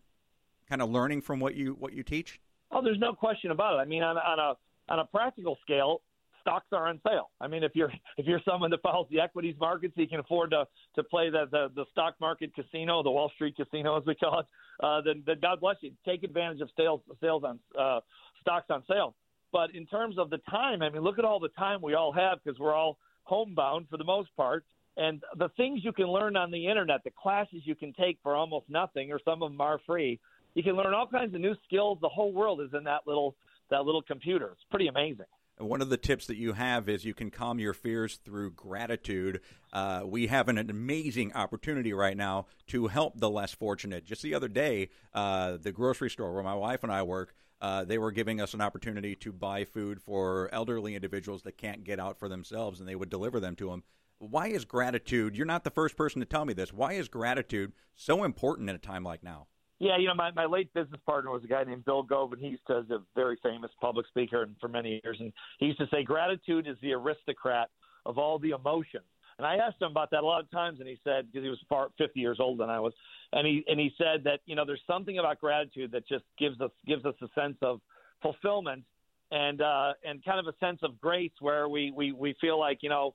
kind 0.68 0.82
of 0.82 0.90
learning 0.90 1.22
from 1.22 1.40
what 1.40 1.56
you 1.56 1.74
what 1.74 1.94
you 1.94 2.04
teach? 2.04 2.40
Oh, 2.72 2.82
there's 2.82 3.00
no 3.00 3.14
question 3.14 3.52
about 3.52 3.76
it. 3.76 3.82
I 3.82 3.86
mean, 3.86 4.04
on, 4.04 4.18
on 4.18 4.40
a 4.40 4.54
on 4.92 5.00
a 5.00 5.06
practical 5.06 5.58
scale, 5.62 6.02
stocks 6.46 6.68
are 6.72 6.88
on 6.88 7.00
sale. 7.08 7.32
I 7.42 7.48
mean, 7.48 7.64
if 7.64 7.72
you're 7.76 7.92
if 8.18 8.26
you're 8.26 8.42
someone 8.46 8.70
that 8.72 8.82
follows 8.82 9.08
the 9.10 9.20
equities 9.20 9.56
markets, 9.60 9.94
you 9.98 10.08
can 10.08 10.20
afford 10.20 10.52
to 10.52 10.66
to 10.96 11.04
play 11.04 11.30
the 11.30 11.46
the, 11.52 11.72
the 11.76 11.86
stock 11.92 12.16
market 12.22 12.54
casino, 12.54 13.02
the 13.02 13.12
Wall 13.12 13.32
Street 13.36 13.56
casino, 13.56 13.98
as 13.98 14.06
we 14.06 14.16
call 14.16 14.40
it. 14.40 14.46
Uh, 14.84 15.02
then, 15.02 15.24
then 15.26 15.38
God 15.42 15.60
bless 15.60 15.78
you. 15.82 15.92
Take 16.06 16.24
advantage 16.24 16.62
of 16.62 16.70
sales 16.78 17.02
sales 17.22 17.44
on 17.44 17.60
uh, 17.80 18.00
stocks 18.42 18.68
on 18.70 18.84
sale. 18.88 19.16
But 19.52 19.74
in 19.74 19.86
terms 19.86 20.18
of 20.18 20.30
the 20.30 20.40
time, 20.50 20.82
I 20.82 20.90
mean, 20.90 21.02
look 21.02 21.18
at 21.18 21.26
all 21.26 21.40
the 21.40 21.50
time 21.50 21.82
we 21.82 21.94
all 21.94 22.12
have 22.12 22.40
because 22.44 22.60
we're 22.60 22.74
all 22.74 22.98
homebound 23.24 23.88
for 23.90 23.98
the 23.98 24.04
most 24.04 24.30
part. 24.36 24.66
And 24.98 25.22
the 25.38 25.50
things 25.58 25.82
you 25.84 25.92
can 25.92 26.08
learn 26.08 26.38
on 26.38 26.52
the 26.52 26.68
internet, 26.68 27.04
the 27.04 27.12
classes 27.12 27.62
you 27.64 27.76
can 27.76 27.94
take 27.94 28.18
for 28.24 28.36
almost 28.36 28.66
nothing, 28.70 29.12
or 29.12 29.20
some 29.26 29.42
of 29.44 29.52
them 29.52 29.60
are 29.60 29.80
free. 29.86 30.20
You 30.54 30.64
can 30.64 30.74
learn 30.74 30.94
all 30.94 31.08
kinds 31.08 31.36
of 31.36 31.42
new 31.42 31.56
skills. 31.66 31.98
The 32.02 32.10
whole 32.10 32.32
world 32.32 32.62
is 32.62 32.70
in 32.74 32.84
that 32.86 33.02
little 33.06 33.36
that 33.70 33.86
little 33.86 34.02
computer. 34.02 34.52
It's 34.54 34.66
pretty 34.70 34.88
amazing. 34.88 35.26
One 35.58 35.82
of 35.82 35.90
the 35.90 35.98
tips 35.98 36.28
that 36.28 36.36
you 36.36 36.52
have 36.54 36.90
is 36.90 37.06
you 37.06 37.14
can 37.14 37.32
calm 37.32 37.60
your 37.60 37.74
fears 37.74 38.18
through 38.18 38.52
gratitude. 38.52 39.40
Uh, 39.72 40.02
we 40.06 40.28
have 40.28 40.50
an, 40.50 40.58
amazing 40.58 41.32
opportunity 41.34 41.94
right 41.94 42.18
now 42.18 42.48
to 42.68 42.88
help 42.88 43.20
the 43.20 43.30
less 43.30 43.54
fortunate. 43.54 44.04
Just 44.04 44.22
the 44.22 44.34
other 44.34 44.50
day, 44.50 44.90
uh, 45.14 45.56
the 45.56 45.72
grocery 45.72 46.10
store 46.10 46.34
where 46.34 46.44
my 46.44 46.56
wife 46.56 46.84
and 46.84 46.92
I 46.92 47.04
work, 47.04 47.34
uh, 47.62 47.86
they 47.86 47.98
were 47.98 48.12
giving 48.12 48.42
us 48.42 48.54
an 48.54 48.60
opportunity 48.60 49.16
to 49.16 49.32
buy 49.32 49.64
food 49.64 50.02
for 50.02 50.50
elderly 50.52 50.94
individuals 50.94 51.44
that 51.44 51.58
can't 51.58 51.86
get 51.86 52.02
out 52.02 52.20
for 52.20 52.28
themselves, 52.28 52.82
and 52.82 52.90
they 52.90 52.96
would 52.96 53.10
deliver 53.10 53.40
them 53.40 53.56
to 53.56 53.70
them. 53.70 53.84
Why 54.20 54.48
is 54.48 54.66
gratitude? 54.66 55.38
You're 55.38 55.46
not 55.46 55.64
the 55.64 55.70
first 55.70 55.96
person 55.96 56.20
to 56.20 56.26
tell 56.26 56.44
me 56.44 56.54
this. 56.54 56.74
Why 56.74 56.94
is 56.94 57.08
gratitude 57.08 57.72
so 57.96 58.26
important 58.26 58.70
in 58.70 58.76
a 58.76 58.80
time 58.80 59.04
like 59.04 59.24
now? 59.24 59.48
Yeah, 59.80 59.98
you 59.98 60.08
know, 60.08 60.16
my, 60.16 60.32
my 60.32 60.46
late 60.46 60.74
business 60.74 61.02
partner 61.06 61.32
was 61.32 61.44
a 61.44 61.48
guy 61.48 61.64
named 61.64 61.84
Bill 61.84 62.02
Gove, 62.02 62.32
and 62.32 62.42
he's 62.42 62.60
a 62.70 62.84
very 63.14 63.38
famous 63.44 63.72
public 63.82 64.08
speaker 64.08 64.44
and 64.44 64.56
for 64.62 64.70
many 64.70 65.02
years. 65.04 65.18
And 65.20 65.34
he 65.60 65.66
used 65.66 65.80
to 65.80 65.88
say, 65.92 66.04
gratitude 66.04 66.68
is 66.68 66.78
the 66.82 66.94
aristocrat 66.94 67.70
of 68.06 68.18
all 68.18 68.40
the 68.40 68.52
emotions. 68.52 69.04
And 69.38 69.46
I 69.46 69.56
asked 69.56 69.82
him 69.82 69.92
about 69.92 70.12
that 70.12 70.24
a 70.24 70.26
lot 70.26 70.42
of 70.42 70.50
times, 70.50 70.80
and 70.80 70.88
he 70.88 70.98
said, 71.04 71.28
because 71.28 71.44
he 71.44 71.50
was 71.50 71.60
far 71.68 71.90
50 71.98 72.20
years 72.20 72.38
older 72.40 72.64
than 72.64 72.70
I 72.70 72.80
was, 72.80 72.94
and 73.34 73.46
he 73.46 73.66
and 73.68 73.78
he 73.78 73.92
said 73.98 74.24
that 74.24 74.40
you 74.46 74.56
know 74.56 74.64
there's 74.66 74.82
something 74.88 75.20
about 75.20 75.42
gratitude 75.42 75.92
that 75.92 76.08
just 76.08 76.24
gives 76.40 76.62
us 76.62 76.72
gives 76.88 77.04
us 77.04 77.16
a 77.22 77.28
sense 77.38 77.58
of 77.62 77.82
fulfillment 78.22 78.86
and 79.32 79.62
uh, 79.62 79.92
and 80.06 80.24
kind 80.24 80.40
of 80.40 80.48
a 80.48 80.58
sense 80.66 80.80
of 80.84 81.02
grace 81.02 81.34
where 81.42 81.68
we 81.68 81.92
we 81.92 82.14
we 82.14 82.34
feel 82.40 82.58
like 82.58 82.78
you 82.82 82.88
know 82.88 83.14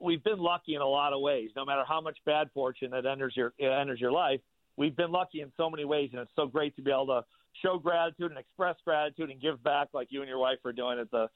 we've 0.00 0.24
been 0.24 0.40
lucky 0.40 0.74
in 0.74 0.80
a 0.80 0.86
lot 0.86 1.12
of 1.12 1.20
ways, 1.20 1.50
no 1.54 1.64
matter 1.64 1.84
how 1.86 2.00
much 2.00 2.18
bad 2.26 2.50
fortune 2.52 2.90
that 2.90 3.06
enters 3.06 3.34
your 3.36 3.52
enters 3.60 4.00
your 4.00 4.10
life 4.10 4.40
we've 4.80 4.96
been 4.96 5.12
lucky 5.12 5.42
in 5.42 5.52
so 5.56 5.70
many 5.70 5.84
ways, 5.84 6.08
and 6.12 6.20
it's 6.22 6.30
so 6.34 6.46
great 6.46 6.74
to 6.76 6.82
be 6.82 6.90
able 6.90 7.06
to 7.06 7.22
show 7.62 7.78
gratitude 7.78 8.30
and 8.30 8.38
express 8.38 8.76
gratitude 8.84 9.30
and 9.30 9.40
give 9.40 9.62
back 9.62 9.88
like 9.92 10.08
you 10.10 10.20
and 10.20 10.28
your 10.28 10.38
wife 10.38 10.58
are 10.64 10.72
doing 10.72 10.98
at 10.98 11.10
the 11.10 11.28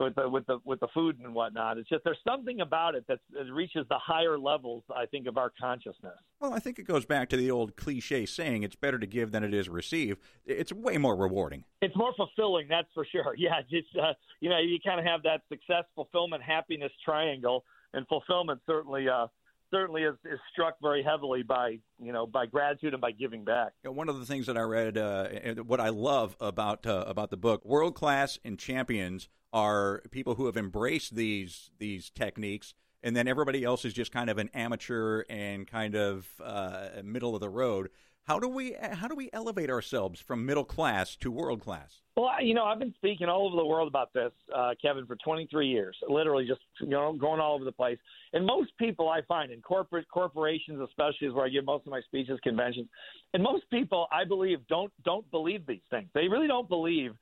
with 0.00 0.14
the 0.14 0.28
with 0.28 0.46
the 0.46 0.58
with 0.64 0.80
the 0.80 0.88
food 0.92 1.18
and 1.22 1.34
whatnot. 1.34 1.78
It's 1.78 1.88
just 1.88 2.02
there's 2.04 2.18
something 2.26 2.60
about 2.60 2.94
it 2.94 3.04
that 3.08 3.18
reaches 3.52 3.86
the 3.88 3.98
higher 3.98 4.38
levels, 4.38 4.82
I 4.94 5.06
think, 5.06 5.26
of 5.26 5.36
our 5.38 5.52
consciousness. 5.60 6.14
Well, 6.40 6.52
I 6.52 6.58
think 6.58 6.78
it 6.78 6.86
goes 6.86 7.04
back 7.04 7.28
to 7.30 7.36
the 7.36 7.50
old 7.50 7.76
cliche 7.76 8.26
saying, 8.26 8.64
"It's 8.64 8.76
better 8.76 8.98
to 8.98 9.06
give 9.06 9.30
than 9.30 9.44
it 9.44 9.54
is 9.54 9.68
receive." 9.68 10.18
It's 10.44 10.72
way 10.72 10.98
more 10.98 11.16
rewarding. 11.16 11.64
It's 11.80 11.96
more 11.96 12.12
fulfilling, 12.16 12.66
that's 12.68 12.88
for 12.94 13.04
sure. 13.04 13.34
Yeah, 13.38 13.60
just 13.70 13.96
uh, 13.96 14.14
you 14.40 14.50
know, 14.50 14.58
you 14.58 14.78
kind 14.84 14.98
of 14.98 15.06
have 15.06 15.22
that 15.22 15.42
success, 15.48 15.84
fulfillment, 15.94 16.42
happiness 16.42 16.92
triangle, 17.04 17.64
and 17.94 18.06
fulfillment 18.08 18.60
certainly 18.66 19.08
uh, 19.08 19.28
certainly 19.70 20.02
is, 20.02 20.14
is 20.24 20.38
struck 20.52 20.76
very 20.80 21.02
heavily 21.02 21.42
by 21.42 21.78
you 22.00 22.12
know 22.12 22.26
by 22.26 22.46
gratitude 22.46 22.94
and 22.94 23.00
by 23.00 23.12
giving 23.12 23.44
back. 23.44 23.72
One 23.84 24.08
of 24.08 24.18
the 24.18 24.26
things 24.26 24.46
that 24.46 24.56
I 24.56 24.62
read, 24.62 24.98
uh, 24.98 25.28
what 25.64 25.80
I 25.80 25.88
love 25.88 26.36
about 26.40 26.86
uh, 26.86 27.04
about 27.06 27.30
the 27.30 27.36
book, 27.36 27.64
world 27.64 27.94
class 27.94 28.38
and 28.44 28.58
champions 28.58 29.28
are 29.52 30.02
people 30.10 30.34
who 30.34 30.46
have 30.46 30.56
embraced 30.56 31.14
these 31.14 31.70
these 31.78 32.10
techniques, 32.10 32.74
and 33.02 33.16
then 33.16 33.28
everybody 33.28 33.64
else 33.64 33.84
is 33.84 33.92
just 33.92 34.12
kind 34.12 34.30
of 34.30 34.38
an 34.38 34.50
amateur 34.54 35.24
and 35.28 35.66
kind 35.66 35.94
of 35.94 36.26
uh, 36.42 36.88
middle 37.02 37.34
of 37.34 37.40
the 37.40 37.50
road. 37.50 37.90
How 38.28 38.38
do 38.38 38.46
we 38.46 38.76
how 38.92 39.08
do 39.08 39.14
we 39.14 39.30
elevate 39.32 39.70
ourselves 39.70 40.20
from 40.20 40.44
middle 40.44 40.62
class 40.62 41.16
to 41.16 41.30
world 41.30 41.62
class? 41.62 42.02
Well, 42.14 42.28
you 42.42 42.52
know, 42.52 42.64
I've 42.64 42.78
been 42.78 42.92
speaking 42.98 43.26
all 43.26 43.46
over 43.46 43.56
the 43.56 43.64
world 43.64 43.88
about 43.88 44.12
this, 44.12 44.32
uh, 44.54 44.72
Kevin, 44.82 45.06
for 45.06 45.16
23 45.24 45.66
years. 45.66 45.96
Literally, 46.06 46.46
just 46.46 46.60
you 46.78 46.88
know, 46.88 47.14
going 47.14 47.40
all 47.40 47.54
over 47.54 47.64
the 47.64 47.72
place. 47.72 47.96
And 48.34 48.44
most 48.44 48.72
people 48.78 49.08
I 49.08 49.22
find 49.22 49.50
in 49.50 49.62
corporate 49.62 50.06
corporations, 50.10 50.78
especially, 50.78 51.28
is 51.28 51.32
where 51.32 51.46
I 51.46 51.48
give 51.48 51.64
most 51.64 51.86
of 51.86 51.90
my 51.90 52.02
speeches, 52.02 52.38
conventions. 52.42 52.88
And 53.32 53.42
most 53.42 53.64
people, 53.70 54.06
I 54.12 54.26
believe, 54.26 54.58
don't 54.68 54.92
don't 55.06 55.28
believe 55.30 55.66
these 55.66 55.80
things. 55.88 56.10
They 56.12 56.28
really 56.28 56.48
don't 56.48 56.68
believe 56.68 57.12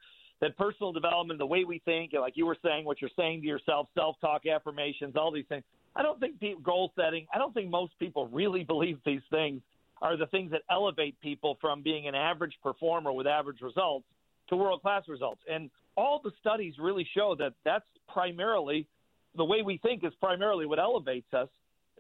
that 0.41 0.57
personal 0.59 0.93
development, 0.93 1.39
the 1.39 1.47
way 1.47 1.63
we 1.63 1.79
think, 1.85 2.15
like 2.21 2.33
you 2.37 2.47
were 2.47 2.59
saying, 2.65 2.85
what 2.85 3.01
you're 3.01 3.11
saying 3.17 3.43
to 3.43 3.47
yourself, 3.47 3.87
self-talk, 3.95 4.43
affirmations, 4.47 5.15
all 5.15 5.31
these 5.31 5.47
things. 5.49 5.63
I 5.95 6.03
don't 6.03 6.19
think 6.19 6.41
people, 6.41 6.63
goal 6.63 6.93
setting. 6.97 7.29
I 7.33 7.39
don't 7.39 7.55
think 7.55 7.71
most 7.71 7.93
people 8.01 8.27
really 8.27 8.65
believe 8.75 8.99
these 9.07 9.23
things 9.31 9.63
are 10.03 10.17
the 10.17 10.27
things 10.27 10.51
that 10.51 10.63
elevate 10.71 11.21
people 11.21 11.57
from 11.61 11.83
being 11.83 12.07
an 12.07 12.15
average 12.15 12.55
performer 12.63 13.13
with 13.13 13.27
average 13.27 13.61
results 13.61 14.07
to 14.49 14.57
world 14.57 14.83
class 14.83 15.05
results. 15.09 15.41
And 15.51 15.71
all 15.97 16.21
the 16.23 16.33
studies 16.41 16.75
really 16.79 17.09
show 17.15 17.35
that 17.39 17.55
that's 17.65 17.87
primarily 18.13 18.87
the 19.37 19.45
way 19.45 19.63
we 19.63 19.79
think 19.79 20.05
is 20.05 20.13
primarily 20.21 20.67
what 20.67 20.79
elevates 20.79 21.33
us 21.33 21.49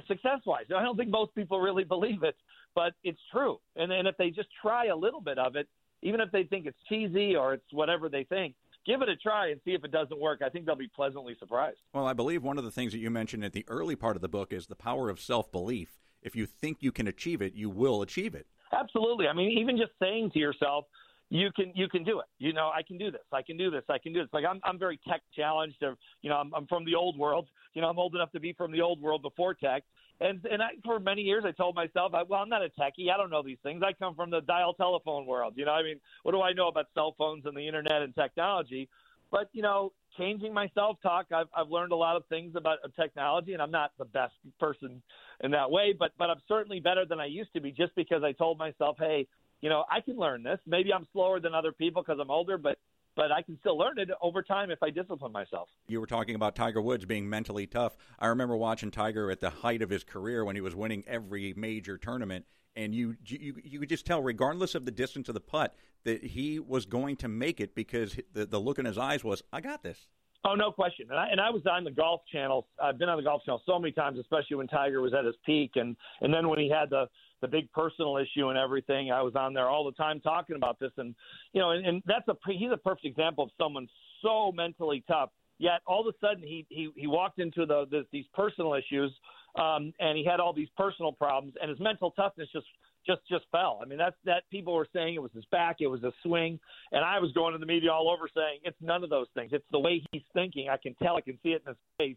success 0.06 0.40
wise. 0.44 0.64
I 0.74 0.82
don't 0.82 0.96
think 0.96 1.10
most 1.10 1.34
people 1.34 1.60
really 1.60 1.84
believe 1.96 2.22
it, 2.22 2.36
but 2.74 2.92
it's 3.02 3.20
true. 3.32 3.58
And, 3.76 3.90
and 3.90 4.06
if 4.06 4.16
they 4.16 4.30
just 4.30 4.48
try 4.60 4.86
a 4.86 4.96
little 4.96 5.20
bit 5.20 5.38
of 5.38 5.56
it, 5.56 5.68
even 6.02 6.20
if 6.20 6.30
they 6.30 6.44
think 6.44 6.66
it's 6.66 6.78
cheesy 6.88 7.34
or 7.34 7.54
it's 7.54 7.72
whatever 7.72 8.08
they 8.08 8.24
think, 8.24 8.54
give 8.84 9.02
it 9.02 9.08
a 9.08 9.16
try 9.16 9.48
and 9.50 9.60
see 9.64 9.72
if 9.72 9.82
it 9.82 9.90
doesn't 9.90 10.20
work. 10.20 10.42
I 10.44 10.48
think 10.48 10.66
they'll 10.66 10.76
be 10.76 10.88
pleasantly 10.88 11.34
surprised. 11.38 11.78
Well, 11.92 12.06
I 12.06 12.12
believe 12.12 12.42
one 12.42 12.58
of 12.58 12.64
the 12.64 12.70
things 12.70 12.92
that 12.92 12.98
you 12.98 13.10
mentioned 13.10 13.44
at 13.44 13.52
the 13.52 13.64
early 13.68 13.96
part 13.96 14.16
of 14.16 14.22
the 14.22 14.28
book 14.28 14.52
is 14.52 14.66
the 14.66 14.76
power 14.76 15.08
of 15.08 15.18
self 15.18 15.50
belief 15.50 15.98
if 16.26 16.34
you 16.34 16.44
think 16.44 16.78
you 16.80 16.92
can 16.92 17.06
achieve 17.06 17.40
it, 17.40 17.54
you 17.54 17.70
will 17.70 18.02
achieve 18.02 18.34
it. 18.34 18.46
Absolutely. 18.72 19.28
I 19.28 19.32
mean, 19.32 19.56
even 19.56 19.76
just 19.76 19.92
saying 20.02 20.32
to 20.32 20.38
yourself, 20.40 20.84
you 21.30 21.50
can 21.52 21.72
you 21.74 21.88
can 21.88 22.04
do 22.04 22.20
it. 22.20 22.26
You 22.38 22.52
know, 22.52 22.70
I 22.74 22.82
can 22.82 22.98
do 22.98 23.10
this. 23.10 23.22
I 23.32 23.42
can 23.42 23.56
do 23.56 23.70
this. 23.70 23.82
I 23.88 23.98
can 23.98 24.12
do 24.12 24.20
this. 24.20 24.28
Like 24.32 24.44
I'm 24.44 24.60
I'm 24.64 24.78
very 24.78 24.98
tech 25.08 25.22
challenged. 25.34 25.82
Or, 25.82 25.96
you 26.22 26.30
know, 26.30 26.36
I'm, 26.36 26.52
I'm 26.54 26.66
from 26.66 26.84
the 26.84 26.94
old 26.94 27.18
world. 27.18 27.46
You 27.74 27.82
know, 27.82 27.88
I'm 27.88 27.98
old 27.98 28.14
enough 28.14 28.32
to 28.32 28.40
be 28.40 28.52
from 28.52 28.72
the 28.72 28.80
old 28.80 29.00
world 29.00 29.22
before 29.22 29.54
tech. 29.54 29.84
And 30.20 30.44
and 30.50 30.62
I, 30.62 30.70
for 30.84 30.98
many 30.98 31.22
years, 31.22 31.44
I 31.46 31.52
told 31.52 31.74
myself, 31.74 32.12
I, 32.14 32.22
well, 32.24 32.40
I'm 32.40 32.48
not 32.48 32.62
a 32.62 32.70
techie. 32.80 33.10
I 33.12 33.16
don't 33.16 33.30
know 33.30 33.42
these 33.42 33.58
things. 33.62 33.82
I 33.84 33.92
come 33.92 34.14
from 34.14 34.30
the 34.30 34.40
dial 34.40 34.74
telephone 34.74 35.26
world. 35.26 35.54
You 35.56 35.64
know, 35.64 35.72
I 35.72 35.82
mean, 35.82 36.00
what 36.22 36.32
do 36.32 36.42
I 36.42 36.52
know 36.52 36.68
about 36.68 36.86
cell 36.94 37.14
phones 37.16 37.44
and 37.46 37.56
the 37.56 37.66
internet 37.66 38.02
and 38.02 38.14
technology? 38.14 38.88
But 39.30 39.48
you 39.52 39.62
know, 39.62 39.92
changing 40.18 40.52
my 40.52 40.70
self 40.74 41.00
talk, 41.02 41.26
I've 41.32 41.48
I've 41.56 41.68
learned 41.68 41.92
a 41.92 41.96
lot 41.96 42.16
of 42.16 42.24
things 42.26 42.54
about 42.56 42.78
technology, 42.98 43.52
and 43.52 43.62
I'm 43.62 43.70
not 43.70 43.92
the 43.98 44.04
best 44.04 44.34
person 44.58 45.02
in 45.42 45.50
that 45.52 45.70
way, 45.70 45.94
but 45.98 46.12
but 46.18 46.30
I'm 46.30 46.40
certainly 46.48 46.80
better 46.80 47.04
than 47.04 47.20
I 47.20 47.26
used 47.26 47.52
to 47.54 47.60
be, 47.60 47.72
just 47.72 47.94
because 47.94 48.22
I 48.22 48.32
told 48.32 48.58
myself, 48.58 48.96
hey, 48.98 49.26
you 49.60 49.68
know, 49.68 49.84
I 49.90 50.00
can 50.00 50.16
learn 50.16 50.42
this. 50.42 50.58
Maybe 50.66 50.92
I'm 50.92 51.06
slower 51.12 51.40
than 51.40 51.54
other 51.54 51.72
people 51.72 52.02
because 52.02 52.18
I'm 52.20 52.30
older, 52.30 52.58
but 52.58 52.78
but 53.16 53.32
I 53.32 53.42
can 53.42 53.58
still 53.60 53.78
learn 53.78 53.98
it 53.98 54.10
over 54.20 54.42
time 54.42 54.70
if 54.70 54.82
I 54.82 54.90
discipline 54.90 55.32
myself. 55.32 55.68
You 55.88 56.00
were 56.00 56.06
talking 56.06 56.34
about 56.34 56.54
Tiger 56.54 56.82
Woods 56.82 57.06
being 57.06 57.28
mentally 57.28 57.66
tough. 57.66 57.96
I 58.18 58.26
remember 58.26 58.56
watching 58.56 58.90
Tiger 58.90 59.30
at 59.30 59.40
the 59.40 59.50
height 59.50 59.80
of 59.82 59.88
his 59.88 60.04
career 60.04 60.44
when 60.44 60.54
he 60.54 60.60
was 60.60 60.76
winning 60.76 61.02
every 61.06 61.54
major 61.56 61.96
tournament 61.96 62.44
and 62.76 62.94
you 62.94 63.16
you 63.24 63.56
you 63.62 63.80
could 63.80 63.88
just 63.88 64.06
tell, 64.06 64.22
regardless 64.22 64.74
of 64.74 64.84
the 64.84 64.90
distance 64.90 65.28
of 65.28 65.34
the 65.34 65.40
putt, 65.40 65.74
that 66.04 66.22
he 66.22 66.58
was 66.58 66.86
going 66.86 67.16
to 67.16 67.28
make 67.28 67.60
it 67.60 67.74
because 67.74 68.18
the 68.32 68.46
the 68.46 68.60
look 68.60 68.78
in 68.78 68.84
his 68.84 68.98
eyes 68.98 69.24
was, 69.24 69.42
"I 69.52 69.60
got 69.60 69.82
this." 69.82 70.06
Oh, 70.44 70.54
no 70.54 70.70
question. 70.70 71.06
And 71.10 71.18
I, 71.18 71.26
and 71.28 71.40
I 71.40 71.50
was 71.50 71.62
on 71.68 71.82
the 71.82 71.90
Golf 71.90 72.20
Channel. 72.30 72.68
I've 72.80 72.98
been 72.98 73.08
on 73.08 73.16
the 73.16 73.24
Golf 73.24 73.42
Channel 73.44 73.62
so 73.66 73.80
many 73.80 73.90
times, 73.90 74.16
especially 74.20 74.56
when 74.56 74.68
Tiger 74.68 75.00
was 75.00 75.12
at 75.12 75.24
his 75.24 75.34
peak, 75.44 75.72
and 75.74 75.96
and 76.20 76.32
then 76.32 76.48
when 76.48 76.60
he 76.60 76.70
had 76.70 76.90
the 76.90 77.06
the 77.42 77.48
big 77.48 77.70
personal 77.72 78.16
issue 78.16 78.48
and 78.48 78.58
everything. 78.58 79.10
I 79.10 79.22
was 79.22 79.34
on 79.34 79.54
there 79.54 79.68
all 79.68 79.84
the 79.84 79.92
time 79.92 80.20
talking 80.20 80.56
about 80.56 80.78
this, 80.78 80.92
and 80.98 81.14
you 81.52 81.60
know, 81.60 81.70
and, 81.70 81.84
and 81.84 82.02
that's 82.06 82.28
a 82.28 82.36
he's 82.46 82.70
a 82.72 82.76
perfect 82.76 83.06
example 83.06 83.44
of 83.44 83.50
someone 83.58 83.88
so 84.22 84.52
mentally 84.52 85.04
tough. 85.08 85.30
Yet 85.58 85.80
all 85.86 86.06
of 86.06 86.14
a 86.14 86.26
sudden 86.26 86.42
he 86.42 86.66
he 86.68 86.90
he 86.96 87.06
walked 87.06 87.38
into 87.38 87.66
the, 87.66 87.86
the 87.90 88.06
these 88.12 88.26
personal 88.34 88.74
issues, 88.74 89.12
um, 89.58 89.92
and 90.00 90.18
he 90.18 90.24
had 90.24 90.40
all 90.40 90.52
these 90.52 90.68
personal 90.76 91.12
problems, 91.12 91.54
and 91.60 91.70
his 91.70 91.80
mental 91.80 92.10
toughness 92.12 92.48
just 92.52 92.66
just 93.06 93.20
just 93.28 93.44
fell. 93.50 93.80
I 93.82 93.86
mean, 93.86 93.98
that's 93.98 94.16
that 94.24 94.42
people 94.50 94.74
were 94.74 94.88
saying 94.92 95.14
it 95.14 95.22
was 95.22 95.30
his 95.34 95.44
back, 95.46 95.76
it 95.80 95.86
was 95.86 96.02
a 96.04 96.12
swing, 96.22 96.58
and 96.92 97.04
I 97.04 97.18
was 97.18 97.32
going 97.32 97.52
to 97.52 97.58
the 97.58 97.66
media 97.66 97.92
all 97.92 98.10
over 98.10 98.28
saying 98.34 98.60
it's 98.64 98.76
none 98.80 99.04
of 99.04 99.10
those 99.10 99.28
things. 99.34 99.50
It's 99.52 99.64
the 99.70 99.80
way 99.80 100.02
he's 100.12 100.22
thinking. 100.34 100.68
I 100.68 100.76
can 100.76 100.94
tell, 101.02 101.16
I 101.16 101.20
can 101.20 101.38
see 101.42 101.50
it 101.50 101.62
in 101.66 101.68
his 101.68 101.76
face. 101.98 102.16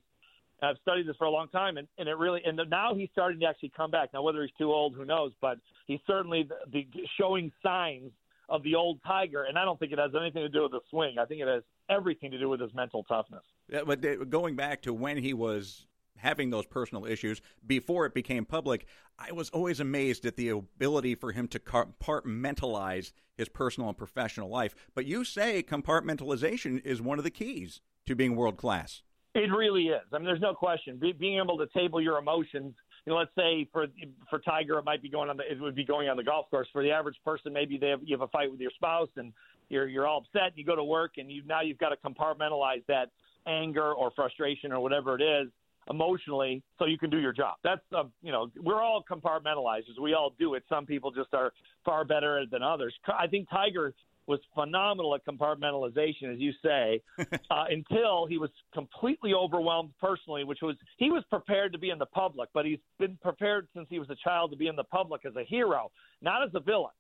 I've 0.62 0.76
studied 0.82 1.08
this 1.08 1.16
for 1.16 1.26
a 1.26 1.32
long 1.32 1.48
time, 1.50 1.78
and, 1.78 1.88
and 1.98 2.10
it 2.10 2.18
really 2.18 2.42
and 2.46 2.60
now 2.70 2.94
he's 2.94 3.10
starting 3.14 3.40
to 3.42 3.46
actually 3.46 3.72
come 3.76 3.92
back. 3.92 4.10
Now, 4.14 4.24
whether 4.24 4.42
he's 4.42 4.52
too 4.58 4.72
old, 4.72 4.96
who 4.96 5.06
knows? 5.06 5.32
But 5.40 5.60
he's 5.88 6.02
certainly 6.06 6.44
the, 6.44 6.56
the 6.72 6.88
showing 7.18 7.52
signs 7.64 8.12
of 8.50 8.64
the 8.64 8.76
old 8.76 9.00
Tiger, 9.06 9.44
and 9.44 9.58
I 9.58 9.64
don't 9.64 9.80
think 9.80 9.92
it 9.92 10.00
has 10.00 10.12
anything 10.20 10.42
to 10.42 10.50
do 10.50 10.64
with 10.64 10.72
the 10.72 10.82
swing. 10.90 11.18
I 11.20 11.26
think 11.26 11.42
it 11.42 11.48
has 11.48 11.64
everything 11.90 12.32
to 12.32 12.40
do 12.40 12.50
with 12.50 12.60
his 12.60 12.74
mental 12.74 13.04
toughness. 13.04 13.44
Yeah, 13.70 13.82
but 13.86 14.30
going 14.30 14.56
back 14.56 14.82
to 14.82 14.94
when 14.94 15.18
he 15.18 15.34
was 15.34 15.86
having 16.20 16.50
those 16.50 16.66
personal 16.66 17.06
issues 17.06 17.42
before 17.66 18.06
it 18.06 18.14
became 18.14 18.46
public, 18.46 18.86
I 19.18 19.32
was 19.32 19.50
always 19.50 19.80
amazed 19.80 20.26
at 20.26 20.36
the 20.36 20.50
ability 20.50 21.16
for 21.16 21.32
him 21.32 21.48
to 21.50 21.60
compartmentalize 21.60 23.12
his 23.38 23.50
personal 23.50 23.90
and 23.90 23.98
professional 23.98 24.50
life. 24.50 24.76
But 24.96 25.06
you 25.06 25.24
say 25.24 25.64
compartmentalization 25.64 26.86
is 26.86 27.02
one 27.02 27.18
of 27.18 27.24
the 27.24 27.32
keys 27.32 27.82
to 28.06 28.16
being 28.16 28.36
world 28.36 28.58
class. 28.58 29.02
It 29.36 29.52
really 29.52 29.88
is. 29.88 30.02
I 30.12 30.18
mean, 30.18 30.26
there's 30.26 30.42
no 30.42 30.54
question. 30.54 30.98
Be, 30.98 31.12
being 31.12 31.38
able 31.38 31.58
to 31.60 31.68
table 31.68 32.02
your 32.02 32.18
emotions. 32.18 32.74
You 33.06 33.14
know, 33.14 33.20
let's 33.20 33.32
say 33.38 33.68
for 33.72 33.88
for 34.30 34.40
Tiger, 34.40 34.78
it 34.80 34.86
might 34.86 35.02
be 35.02 35.10
going 35.10 35.30
on 35.30 35.38
the 35.38 35.44
it 35.50 35.60
would 35.62 35.76
be 35.76 35.86
going 35.86 36.10
on 36.10 36.18
the 36.18 36.24
golf 36.24 36.50
course. 36.50 36.68
For 36.74 36.84
the 36.84 36.92
average 36.92 37.16
person, 37.24 37.54
maybe 37.54 37.78
they 37.78 37.90
have, 37.90 38.02
you 38.04 38.18
have 38.18 38.22
a 38.22 38.28
fight 38.28 38.52
with 38.52 38.60
your 38.60 38.72
spouse 38.72 39.10
and 39.16 39.32
you're 39.70 39.88
you're 39.88 40.08
all 40.08 40.20
upset. 40.20 40.48
And 40.48 40.58
you 40.58 40.66
go 40.66 40.76
to 40.76 40.84
work 40.84 41.14
and 41.18 41.32
you 41.32 41.44
now 41.46 41.62
you've 41.62 41.78
got 41.78 41.90
to 41.90 41.98
compartmentalize 41.98 42.84
that 42.88 43.12
anger 43.48 43.94
or 43.94 44.12
frustration 44.16 44.72
or 44.72 44.80
whatever 44.80 45.16
it 45.16 45.22
is 45.22 45.50
emotionally 45.90 46.62
so 46.78 46.86
you 46.86 46.98
can 46.98 47.10
do 47.10 47.20
your 47.20 47.34
job. 47.34 47.56
That's 47.64 47.82
uh, 47.96 48.04
you 48.22 48.32
know 48.32 48.50
we're 48.58 48.82
all 48.82 49.04
compartmentalizers. 49.10 50.00
We 50.02 50.14
all 50.14 50.34
do 50.40 50.54
it. 50.54 50.64
Some 50.70 50.86
people 50.86 51.12
just 51.12 51.34
are 51.34 51.52
far 51.86 52.06
better 52.06 52.46
than 52.50 52.64
others. 52.64 52.94
I 53.08 53.28
think 53.28 53.50
Tiger 53.50 53.94
was 54.28 54.40
phenomenal 54.54 55.16
at 55.16 55.26
compartmentalization, 55.26 56.32
as 56.32 56.40
you 56.40 56.52
say, 56.64 57.02
uh, 57.20 57.66
until 57.70 58.28
he 58.28 58.38
was 58.38 58.52
completely 58.74 59.34
overwhelmed 59.34 59.90
personally, 60.00 60.44
which 60.44 60.60
was 60.62 60.76
he 60.98 61.10
was 61.10 61.24
prepared 61.32 61.74
to 61.74 61.80
be 61.80 61.90
in 61.90 61.98
the 61.98 62.06
public, 62.06 62.50
but 62.54 62.66
he's 62.66 62.78
been 63.00 63.18
prepared 63.24 63.68
since 63.76 63.88
he 63.90 63.98
was 63.98 64.10
a 64.12 64.16
child 64.24 64.52
to 64.52 64.58
be 64.58 64.68
in 64.68 64.76
the 64.76 64.84
public 64.84 65.26
as 65.26 65.36
a 65.36 65.44
hero, 65.44 65.92
not 66.22 66.44
as 66.44 66.50
a 66.54 66.60
villain. 66.60 66.92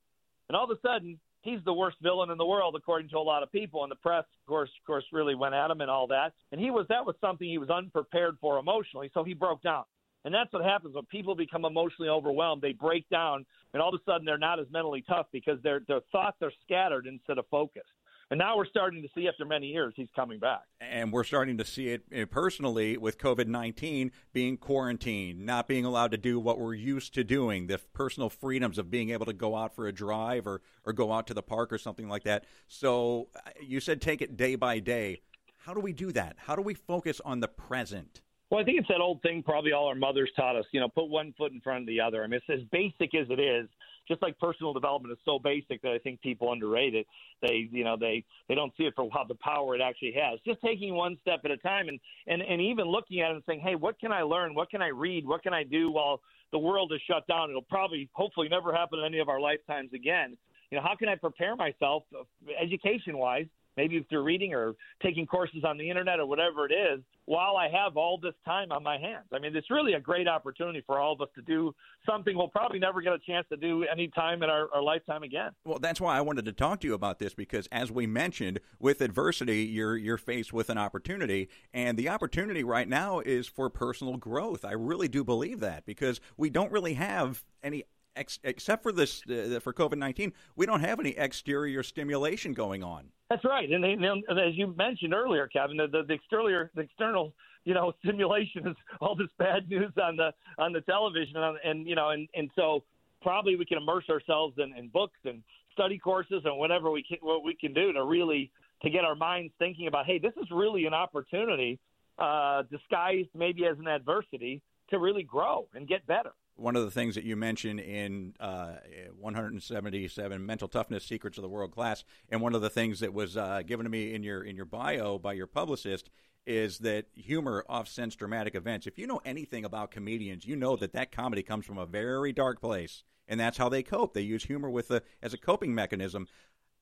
And 0.49 0.55
all 0.55 0.63
of 0.63 0.71
a 0.71 0.81
sudden, 0.81 1.19
he's 1.41 1.59
the 1.65 1.73
worst 1.73 1.97
villain 2.01 2.29
in 2.29 2.37
the 2.37 2.45
world, 2.45 2.75
according 2.75 3.09
to 3.09 3.17
a 3.17 3.19
lot 3.19 3.43
of 3.43 3.51
people. 3.51 3.83
And 3.83 3.91
the 3.91 3.95
press, 3.95 4.23
of 4.23 4.47
course, 4.47 4.69
of 4.79 4.85
course, 4.85 5.05
really 5.11 5.35
went 5.35 5.55
at 5.55 5.71
him 5.71 5.81
and 5.81 5.89
all 5.89 6.07
that. 6.07 6.33
And 6.51 6.59
he 6.59 6.71
was 6.71 6.85
that 6.89 7.05
was 7.05 7.15
something 7.21 7.47
he 7.47 7.57
was 7.57 7.69
unprepared 7.69 8.37
for 8.39 8.57
emotionally, 8.57 9.09
so 9.13 9.23
he 9.23 9.33
broke 9.33 9.61
down. 9.61 9.83
And 10.25 10.33
that's 10.33 10.51
what 10.51 10.63
happens 10.63 10.95
when 10.95 11.05
people 11.05 11.33
become 11.33 11.63
emotionally 11.63 12.09
overwhelmed. 12.09 12.61
They 12.61 12.73
break 12.73 13.07
down, 13.09 13.45
and 13.73 13.81
all 13.81 13.93
of 13.93 13.99
a 13.99 14.03
sudden 14.11 14.25
they're 14.25 14.37
not 14.37 14.59
as 14.59 14.67
mentally 14.69 15.03
tough 15.07 15.27
because 15.31 15.61
their 15.63 15.81
their 15.87 16.01
thoughts 16.11 16.37
are 16.41 16.51
scattered 16.65 17.07
instead 17.07 17.37
of 17.37 17.45
focused. 17.49 17.87
And 18.31 18.37
now 18.37 18.57
we're 18.57 18.67
starting 18.67 19.01
to 19.01 19.07
see 19.15 19.27
after 19.27 19.43
many 19.43 19.67
years 19.67 19.93
he's 19.95 20.09
coming 20.15 20.39
back. 20.39 20.61
And 20.79 21.11
we're 21.11 21.23
starting 21.23 21.57
to 21.57 21.65
see 21.65 21.87
it 21.89 22.03
eh, 22.11 22.25
personally 22.25 22.95
with 22.95 23.17
COVID 23.17 23.47
19 23.47 24.11
being 24.33 24.57
quarantined, 24.57 25.43
not 25.45 25.67
being 25.67 25.83
allowed 25.83 26.11
to 26.11 26.17
do 26.17 26.39
what 26.39 26.59
we're 26.59 26.75
used 26.75 27.15
to 27.15 27.23
doing, 27.23 27.67
the 27.67 27.79
personal 27.93 28.29
freedoms 28.29 28.77
of 28.77 28.91
being 28.91 29.09
able 29.09 29.25
to 29.25 29.33
go 29.33 29.55
out 29.55 29.73
for 29.73 29.87
a 29.87 29.91
drive 29.91 30.45
or, 30.45 30.61
or 30.85 30.93
go 30.93 31.11
out 31.11 31.25
to 31.27 31.33
the 31.33 31.41
park 31.41 31.73
or 31.73 31.79
something 31.79 32.07
like 32.07 32.23
that. 32.23 32.45
So 32.67 33.29
uh, 33.35 33.49
you 33.61 33.79
said 33.79 33.99
take 33.99 34.21
it 34.21 34.37
day 34.37 34.55
by 34.55 34.77
day. 34.79 35.21
How 35.57 35.73
do 35.73 35.79
we 35.79 35.91
do 35.91 36.11
that? 36.11 36.35
How 36.37 36.55
do 36.55 36.61
we 36.61 36.75
focus 36.75 37.19
on 37.25 37.39
the 37.39 37.47
present? 37.47 38.21
Well, 38.51 38.61
I 38.61 38.63
think 38.63 38.79
it's 38.79 38.87
that 38.87 39.01
old 39.01 39.21
thing 39.21 39.43
probably 39.43 39.73
all 39.73 39.87
our 39.87 39.95
mothers 39.95 40.31
taught 40.35 40.55
us, 40.55 40.65
you 40.71 40.79
know, 40.79 40.87
put 40.87 41.05
one 41.05 41.33
foot 41.37 41.51
in 41.51 41.61
front 41.61 41.81
of 41.81 41.87
the 41.87 41.99
other. 42.01 42.23
I 42.23 42.27
mean, 42.27 42.39
it's 42.47 42.61
as 42.61 42.67
basic 42.71 43.13
as 43.15 43.27
it 43.29 43.39
is. 43.39 43.69
Just 44.09 44.21
like 44.21 44.37
personal 44.39 44.73
development 44.73 45.13
is 45.13 45.19
so 45.23 45.39
basic 45.39 45.81
that 45.83 45.91
I 45.91 45.99
think 45.99 46.19
people 46.21 46.51
underrate 46.51 46.95
it. 46.95 47.07
They, 47.41 47.69
you 47.71 47.83
know, 47.83 47.95
they 47.97 48.25
they 48.49 48.55
don't 48.55 48.73
see 48.77 48.83
it 48.83 48.93
for 48.95 49.07
how 49.13 49.23
the 49.23 49.35
power 49.35 49.75
it 49.75 49.81
actually 49.81 50.13
has. 50.13 50.39
Just 50.45 50.59
taking 50.61 50.95
one 50.95 51.17
step 51.21 51.41
at 51.45 51.51
a 51.51 51.57
time, 51.57 51.87
and 51.87 51.99
and 52.27 52.41
and 52.41 52.59
even 52.59 52.85
looking 52.85 53.21
at 53.21 53.31
it 53.31 53.35
and 53.35 53.43
saying, 53.47 53.61
hey, 53.61 53.75
what 53.75 53.99
can 53.99 54.11
I 54.11 54.23
learn? 54.23 54.55
What 54.55 54.69
can 54.69 54.81
I 54.81 54.87
read? 54.87 55.25
What 55.25 55.43
can 55.43 55.53
I 55.53 55.63
do 55.63 55.91
while 55.91 56.21
the 56.51 56.59
world 56.59 56.91
is 56.93 56.99
shut 57.07 57.27
down? 57.27 57.49
It'll 57.49 57.61
probably, 57.61 58.09
hopefully, 58.13 58.49
never 58.49 58.73
happen 58.73 58.99
in 58.99 59.05
any 59.05 59.19
of 59.19 59.29
our 59.29 59.39
lifetimes 59.39 59.93
again. 59.93 60.35
You 60.71 60.77
know, 60.77 60.83
how 60.83 60.95
can 60.95 61.09
I 61.09 61.15
prepare 61.15 61.55
myself, 61.55 62.03
uh, 62.17 62.23
education 62.61 63.17
wise, 63.17 63.47
maybe 63.79 64.05
through 64.09 64.23
reading 64.23 64.53
or 64.53 64.75
taking 65.01 65.25
courses 65.25 65.63
on 65.63 65.77
the 65.77 65.89
internet 65.89 66.19
or 66.19 66.25
whatever 66.25 66.65
it 66.65 66.73
is, 66.73 66.99
while 67.23 67.55
I 67.55 67.69
have 67.69 67.95
all 67.95 68.19
this 68.21 68.33
time 68.43 68.73
on 68.73 68.83
my 68.83 68.97
hands. 68.97 69.27
I 69.31 69.39
mean, 69.39 69.55
it's 69.55 69.71
really 69.71 69.93
a 69.93 70.01
great 70.01 70.27
opportunity 70.27 70.83
for 70.85 70.99
all 70.99 71.13
of 71.13 71.21
us 71.21 71.29
to 71.35 71.41
do 71.43 71.73
something 72.05 72.35
we'll 72.35 72.49
probably 72.49 72.79
never 72.79 73.01
get 73.01 73.13
a 73.13 73.19
chance 73.19 73.47
to 73.49 73.55
do 73.55 73.85
any 73.89 74.09
time 74.09 74.43
in 74.43 74.49
our, 74.49 74.67
our 74.73 74.81
lifetime 74.81 75.23
again. 75.23 75.51
Well, 75.63 75.79
that's 75.79 76.01
why 76.01 76.17
I 76.17 76.21
wanted 76.21 76.43
to 76.45 76.51
talk 76.51 76.81
to 76.81 76.87
you 76.87 76.93
about 76.93 77.19
this 77.19 77.33
because, 77.33 77.67
as 77.71 77.89
we 77.89 78.05
mentioned, 78.05 78.59
with 78.79 78.99
adversity, 78.99 79.63
you're 79.63 79.95
you're 79.95 80.17
faced 80.17 80.51
with 80.51 80.69
an 80.69 80.77
opportunity, 80.77 81.47
and 81.73 81.97
the 81.97 82.09
opportunity 82.09 82.65
right 82.65 82.87
now 82.87 83.19
is 83.21 83.47
for 83.47 83.69
personal 83.69 84.17
growth. 84.17 84.65
I 84.65 84.73
really 84.73 85.07
do 85.07 85.23
believe 85.23 85.61
that 85.61 85.85
because 85.85 86.19
we 86.35 86.49
don't 86.49 86.71
really 86.71 86.95
have 86.95 87.45
any 87.63 87.85
ex- 88.19 88.39
except 88.43 88.83
for 88.83 88.91
this 88.91 89.23
uh, 89.29 89.59
for 89.61 89.73
COVID 89.73 89.97
nineteen, 89.97 90.33
we 90.55 90.65
don't 90.65 90.81
have 90.81 90.99
any 90.99 91.11
exterior 91.11 91.81
stimulation 91.81 92.53
going 92.53 92.83
on. 92.83 93.05
That's 93.29 93.45
right, 93.45 93.69
and, 93.69 93.85
and, 93.85 94.03
and 94.03 94.39
as 94.39 94.55
you 94.55 94.73
mentioned 94.75 95.13
earlier, 95.13 95.47
Kevin, 95.47 95.77
the, 95.77 95.87
the, 95.87 96.03
the 96.07 96.13
exterior, 96.15 96.71
the 96.75 96.81
external, 96.81 97.33
you 97.63 97.73
know, 97.73 97.93
stimulation 98.03 98.67
is 98.67 98.75
all 99.01 99.15
this 99.15 99.29
bad 99.37 99.69
news 99.69 99.91
on 100.01 100.17
the 100.17 100.31
on 100.57 100.73
the 100.73 100.81
television, 100.81 101.37
and, 101.37 101.57
and 101.63 101.87
you 101.87 101.95
know, 101.95 102.09
and 102.09 102.27
and 102.35 102.49
so 102.55 102.83
probably 103.21 103.55
we 103.55 103.65
can 103.65 103.77
immerse 103.77 104.05
ourselves 104.09 104.55
in, 104.57 104.75
in 104.77 104.89
books 104.89 105.17
and 105.25 105.41
study 105.73 105.97
courses 105.97 106.41
and 106.45 106.57
whatever 106.57 106.91
we 106.91 107.03
can 107.03 107.17
what 107.21 107.43
we 107.43 107.55
can 107.55 107.73
do 107.73 107.93
to 107.93 108.03
really 108.03 108.51
to 108.81 108.89
get 108.89 109.03
our 109.03 109.15
minds 109.15 109.53
thinking 109.59 109.87
about, 109.87 110.05
hey, 110.05 110.19
this 110.19 110.31
is 110.41 110.47
really 110.51 110.85
an 110.85 110.93
opportunity 110.93 111.77
uh, 112.17 112.63
disguised 112.71 113.29
maybe 113.35 113.65
as 113.65 113.77
an 113.77 113.87
adversity 113.87 114.61
to 114.89 114.99
really 114.99 115.23
grow 115.23 115.67
and 115.73 115.87
get 115.87 116.05
better 116.07 116.31
one 116.59 116.75
of 116.75 116.83
the 116.83 116.91
things 116.91 117.15
that 117.15 117.23
you 117.23 117.35
mentioned 117.35 117.79
in 117.79 118.33
uh, 118.39 118.75
177 119.19 120.45
mental 120.45 120.67
toughness 120.67 121.03
secrets 121.03 121.37
of 121.37 121.41
the 121.41 121.49
world 121.49 121.71
class, 121.71 122.03
and 122.29 122.41
one 122.41 122.55
of 122.55 122.61
the 122.61 122.69
things 122.69 122.99
that 122.99 123.13
was 123.13 123.37
uh, 123.37 123.61
given 123.65 123.85
to 123.85 123.89
me 123.89 124.13
in 124.13 124.23
your 124.23 124.43
in 124.43 124.55
your 124.55 124.65
bio 124.65 125.17
by 125.17 125.33
your 125.33 125.47
publicist 125.47 126.09
is 126.45 126.79
that 126.79 127.05
humor 127.13 127.63
offsets 127.69 128.15
dramatic 128.15 128.55
events. 128.55 128.87
If 128.87 128.97
you 128.97 129.07
know 129.07 129.21
anything 129.23 129.65
about 129.65 129.91
comedians, 129.91 130.45
you 130.45 130.55
know 130.55 130.75
that 130.77 130.93
that 130.93 131.11
comedy 131.11 131.43
comes 131.43 131.65
from 131.65 131.77
a 131.77 131.85
very 131.85 132.33
dark 132.33 132.59
place, 132.59 133.03
and 133.27 133.39
that's 133.39 133.57
how 133.57 133.69
they 133.69 133.83
cope. 133.83 134.13
They 134.13 134.21
use 134.21 134.45
humor 134.45 134.69
with 134.69 134.89
a, 134.91 135.01
as 135.21 135.33
a 135.33 135.37
coping 135.37 135.75
mechanism. 135.75 136.27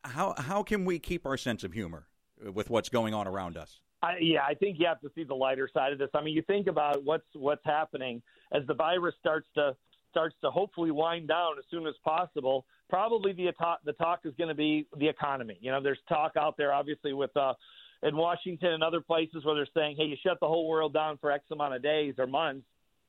How 0.03 0.36
how 0.38 0.63
can 0.63 0.86
we 0.86 1.00
keep 1.00 1.25
our 1.25 1.38
sense 1.38 1.63
of 1.63 1.74
humor 1.74 2.07
with 2.41 2.69
what's 2.69 2.89
going 2.89 3.13
on 3.13 3.27
around 3.27 3.57
us? 3.57 3.81
I, 4.01 4.18
yeah, 4.20 4.44
I 4.48 4.54
think 4.54 4.80
you 4.80 4.86
have 4.86 5.01
to 5.01 5.10
see 5.16 5.24
the 5.24 5.34
lighter 5.34 5.70
side 5.74 5.92
of 5.92 6.00
this. 6.00 6.10
I 6.13 6.22
mean, 6.22 6.36
you 6.36 6.44
think 6.44 6.68
about 6.68 7.04
what's 7.04 7.25
what's 7.34 7.66
happening 7.66 8.22
as 8.51 8.66
the 8.68 8.74
virus 8.74 9.16
starts 9.20 9.48
to 9.56 9.75
starts 10.12 10.36
to 10.42 10.50
hopefully 10.50 10.92
wind 10.92 11.27
down 11.27 11.58
as 11.58 11.66
soon 11.70 11.88
as 11.88 11.96
possible. 12.04 12.66
Probably 12.89 13.34
the 13.34 13.51
talk, 13.54 13.80
the 13.86 13.94
talk 13.94 14.22
is 14.24 14.34
going 14.38 14.50
to 14.50 14.56
be 14.56 14.88
the 14.98 15.08
economy. 15.08 15.58
You 15.62 15.72
know, 15.72 15.82
there's 15.82 16.00
talk 16.08 16.34
out 16.38 16.58
there, 16.58 16.74
obviously, 16.74 17.13
with 17.13 17.36
uh, 17.36 17.54
in 18.04 18.16
Washington 18.16 18.74
and 18.74 18.84
other 18.84 19.01
places 19.01 19.44
where 19.44 19.56
they're 19.56 19.68
saying, 19.75 19.98
"Hey, 19.98 20.06
you 20.06 20.16
shut 20.24 20.39
the 20.39 20.48
whole 20.48 20.68
world 20.68 20.94
down 20.94 21.18
for 21.18 21.32
X 21.32 21.46
amount 21.51 21.74
of 21.74 21.82
days 21.82 22.16
or 22.18 22.27
months." 22.27 22.66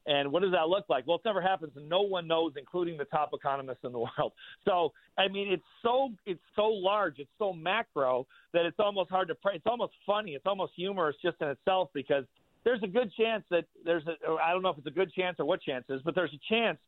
And 0.09 0.33
what 0.33 0.41
does 0.41 0.53
that 0.53 0.69
look 0.69 0.87
like? 0.89 1.07
Well, 1.07 1.17
it's 1.17 1.25
never 1.27 1.43
happens, 1.43 1.73
and 1.77 1.87
no 1.87 2.01
one 2.01 2.27
knows, 2.27 2.55
including 2.57 2.97
the 2.97 3.05
top 3.05 3.31
economists 3.35 3.85
in 3.85 3.93
the 3.93 3.99
world. 4.19 4.33
So, 4.65 4.95
I 5.19 5.29
mean, 5.29 5.53
it's 5.53 5.63
so 5.83 6.09
it's 6.25 6.41
so 6.57 6.69
large, 6.69 7.19
it's 7.19 7.31
so 7.39 7.53
macro 7.53 8.27
that 8.55 8.65
it's 8.65 8.79
almost 8.79 9.11
hard 9.11 9.29
to. 9.29 9.35
Pray. 9.35 9.57
It's 9.57 9.67
almost 9.67 9.93
funny. 10.07 10.33
It's 10.33 10.47
almost 10.47 10.73
humorous 10.75 11.15
just 11.23 11.37
in 11.43 11.49
itself 11.49 11.91
because 11.93 12.25
there's 12.65 12.83
a 12.83 12.87
good 12.87 13.13
chance 13.19 13.45
that 13.51 13.67
there's 13.85 14.05
a. 14.07 14.15
I 14.43 14.53
don't 14.53 14.63
know 14.63 14.71
if 14.71 14.79
it's 14.79 14.87
a 14.87 14.91
good 14.91 15.13
chance 15.13 15.37
or 15.39 15.45
what 15.45 15.61
chance 15.61 15.85
is, 15.91 16.01
but 16.07 16.15
there's 16.15 16.33
a 16.33 16.55
chance 16.55 16.79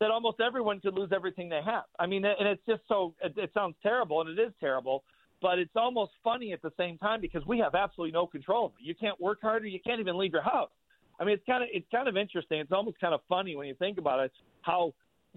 that 0.00 0.10
almost 0.10 0.40
everyone 0.40 0.80
could 0.80 0.94
lose 0.94 1.10
everything 1.14 1.50
they 1.50 1.60
have. 1.62 1.84
I 1.98 2.06
mean, 2.06 2.24
and 2.24 2.48
it's 2.48 2.62
just 2.66 2.80
so. 2.88 3.14
It, 3.22 3.34
it 3.36 3.50
sounds 3.52 3.74
terrible, 3.82 4.22
and 4.22 4.30
it 4.30 4.42
is 4.42 4.52
terrible 4.58 5.04
but 5.42 5.58
it's 5.58 5.76
almost 5.76 6.12
funny 6.22 6.54
at 6.54 6.62
the 6.62 6.72
same 6.78 6.96
time 6.96 7.20
because 7.20 7.44
we 7.44 7.58
have 7.58 7.74
absolutely 7.74 8.12
no 8.12 8.26
control. 8.26 8.72
You 8.80 8.94
can't 8.94 9.20
work 9.20 9.42
harder. 9.42 9.66
You 9.66 9.78
can't 9.78 10.00
even 10.00 10.16
leave 10.16 10.32
your 10.32 10.40
house. 10.40 10.70
I 11.18 11.24
mean, 11.24 11.34
it's 11.34 11.46
kind 11.46 11.62
of 11.62 11.68
it's 11.72 11.86
kind 11.90 12.08
of 12.08 12.16
interesting. 12.16 12.60
It's 12.60 12.72
almost 12.72 13.00
kind 13.00 13.14
of 13.14 13.20
funny 13.28 13.56
when 13.56 13.66
you 13.66 13.74
think 13.74 13.98
about 13.98 14.20
it 14.20 14.32
how 14.62 14.94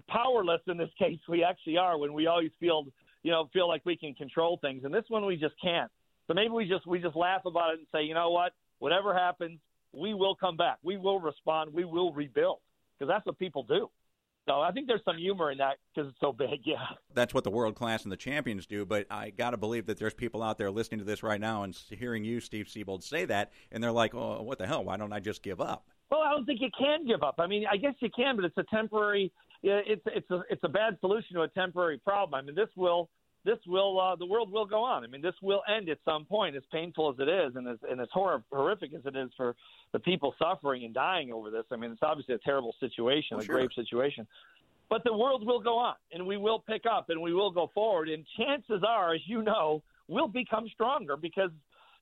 powerless 0.08 0.60
in 0.66 0.76
this 0.76 0.90
case. 0.98 1.18
We 1.28 1.44
actually 1.44 1.76
are 1.76 1.98
when 1.98 2.12
we 2.12 2.26
always 2.26 2.50
feel 2.60 2.86
you 3.22 3.32
know 3.32 3.48
feel 3.52 3.68
like 3.68 3.82
we 3.84 3.96
can 3.96 4.14
control 4.14 4.58
things, 4.60 4.84
and 4.84 4.92
this 4.92 5.04
one 5.08 5.24
we 5.26 5.36
just 5.36 5.54
can't. 5.62 5.90
So 6.26 6.34
maybe 6.34 6.50
we 6.50 6.68
just 6.68 6.86
we 6.86 6.98
just 6.98 7.16
laugh 7.16 7.42
about 7.46 7.74
it 7.74 7.78
and 7.78 7.86
say, 7.92 8.02
you 8.02 8.14
know 8.14 8.30
what, 8.30 8.52
whatever 8.78 9.14
happens, 9.14 9.58
we 9.92 10.14
will 10.14 10.34
come 10.34 10.56
back, 10.56 10.78
we 10.82 10.96
will 10.96 11.20
respond, 11.20 11.72
we 11.72 11.84
will 11.84 12.12
rebuild, 12.12 12.58
because 12.98 13.10
that's 13.10 13.24
what 13.26 13.38
people 13.38 13.62
do. 13.62 13.88
So 14.48 14.60
I 14.60 14.72
think 14.72 14.86
there's 14.86 15.04
some 15.04 15.18
humor 15.18 15.52
in 15.52 15.58
that 15.58 15.76
because 15.94 16.08
it's 16.08 16.20
so 16.20 16.32
big. 16.32 16.60
Yeah, 16.64 16.76
that's 17.14 17.34
what 17.34 17.44
the 17.44 17.50
world 17.50 17.74
class 17.74 18.04
and 18.04 18.10
the 18.10 18.16
champions 18.16 18.66
do. 18.66 18.86
But 18.86 19.06
I 19.10 19.30
got 19.30 19.50
to 19.50 19.56
believe 19.56 19.86
that 19.86 19.98
there's 19.98 20.14
people 20.14 20.42
out 20.42 20.56
there 20.56 20.70
listening 20.70 21.00
to 21.00 21.04
this 21.04 21.22
right 21.22 21.40
now 21.40 21.64
and 21.64 21.76
hearing 21.90 22.24
you, 22.24 22.40
Steve 22.40 22.68
Siebold, 22.68 23.04
say 23.04 23.26
that, 23.26 23.52
and 23.70 23.82
they're 23.82 23.92
like, 23.92 24.14
"Oh, 24.14 24.42
what 24.42 24.58
the 24.58 24.66
hell? 24.66 24.84
Why 24.84 24.96
don't 24.96 25.12
I 25.12 25.20
just 25.20 25.42
give 25.42 25.60
up?" 25.60 25.86
Well, 26.10 26.20
I 26.20 26.30
don't 26.30 26.46
think 26.46 26.60
you 26.62 26.70
can 26.76 27.06
give 27.06 27.22
up. 27.22 27.34
I 27.38 27.46
mean, 27.46 27.64
I 27.70 27.76
guess 27.76 27.94
you 28.00 28.08
can, 28.14 28.36
but 28.36 28.46
it's 28.46 28.56
a 28.56 28.64
temporary. 28.74 29.30
It's 29.62 30.02
it's 30.06 30.30
a 30.30 30.42
it's 30.48 30.64
a 30.64 30.68
bad 30.68 30.96
solution 31.00 31.36
to 31.36 31.42
a 31.42 31.48
temporary 31.48 31.98
problem. 31.98 32.38
I 32.38 32.42
mean, 32.42 32.54
this 32.54 32.70
will 32.74 33.10
this 33.44 33.58
will 33.66 34.00
uh, 34.00 34.16
the 34.16 34.26
world 34.26 34.50
will 34.50 34.66
go 34.66 34.82
on. 34.82 35.04
I 35.04 35.06
mean, 35.06 35.22
this 35.22 35.34
will 35.42 35.62
end 35.72 35.88
at 35.88 35.98
some 36.04 36.24
point, 36.24 36.56
as 36.56 36.62
painful 36.72 37.10
as 37.10 37.16
it 37.18 37.28
is, 37.28 37.56
and 37.56 37.68
as 37.68 37.78
and 37.88 38.00
as 38.00 38.08
hor- 38.12 38.42
horrific 38.52 38.92
as 38.94 39.02
it 39.04 39.16
is 39.16 39.30
for 39.36 39.54
the 39.92 39.98
people 39.98 40.34
suffering 40.38 40.84
and 40.84 40.92
dying 40.92 41.32
over 41.32 41.50
this. 41.50 41.64
I 41.70 41.76
mean, 41.76 41.92
it's 41.92 42.02
obviously 42.02 42.34
a 42.34 42.38
terrible 42.38 42.74
situation, 42.80 43.36
well, 43.36 43.42
a 43.42 43.46
sure. 43.46 43.56
grave 43.56 43.70
situation. 43.74 44.26
But 44.90 45.04
the 45.04 45.12
world 45.12 45.46
will 45.46 45.60
go 45.60 45.78
on, 45.78 45.94
and 46.12 46.26
we 46.26 46.36
will 46.36 46.60
pick 46.60 46.82
up, 46.90 47.10
and 47.10 47.20
we 47.20 47.34
will 47.34 47.50
go 47.50 47.70
forward. 47.74 48.08
And 48.08 48.24
chances 48.38 48.82
are, 48.86 49.14
as 49.14 49.20
you 49.26 49.42
know, 49.42 49.82
we'll 50.08 50.28
become 50.28 50.66
stronger 50.72 51.16
because 51.16 51.50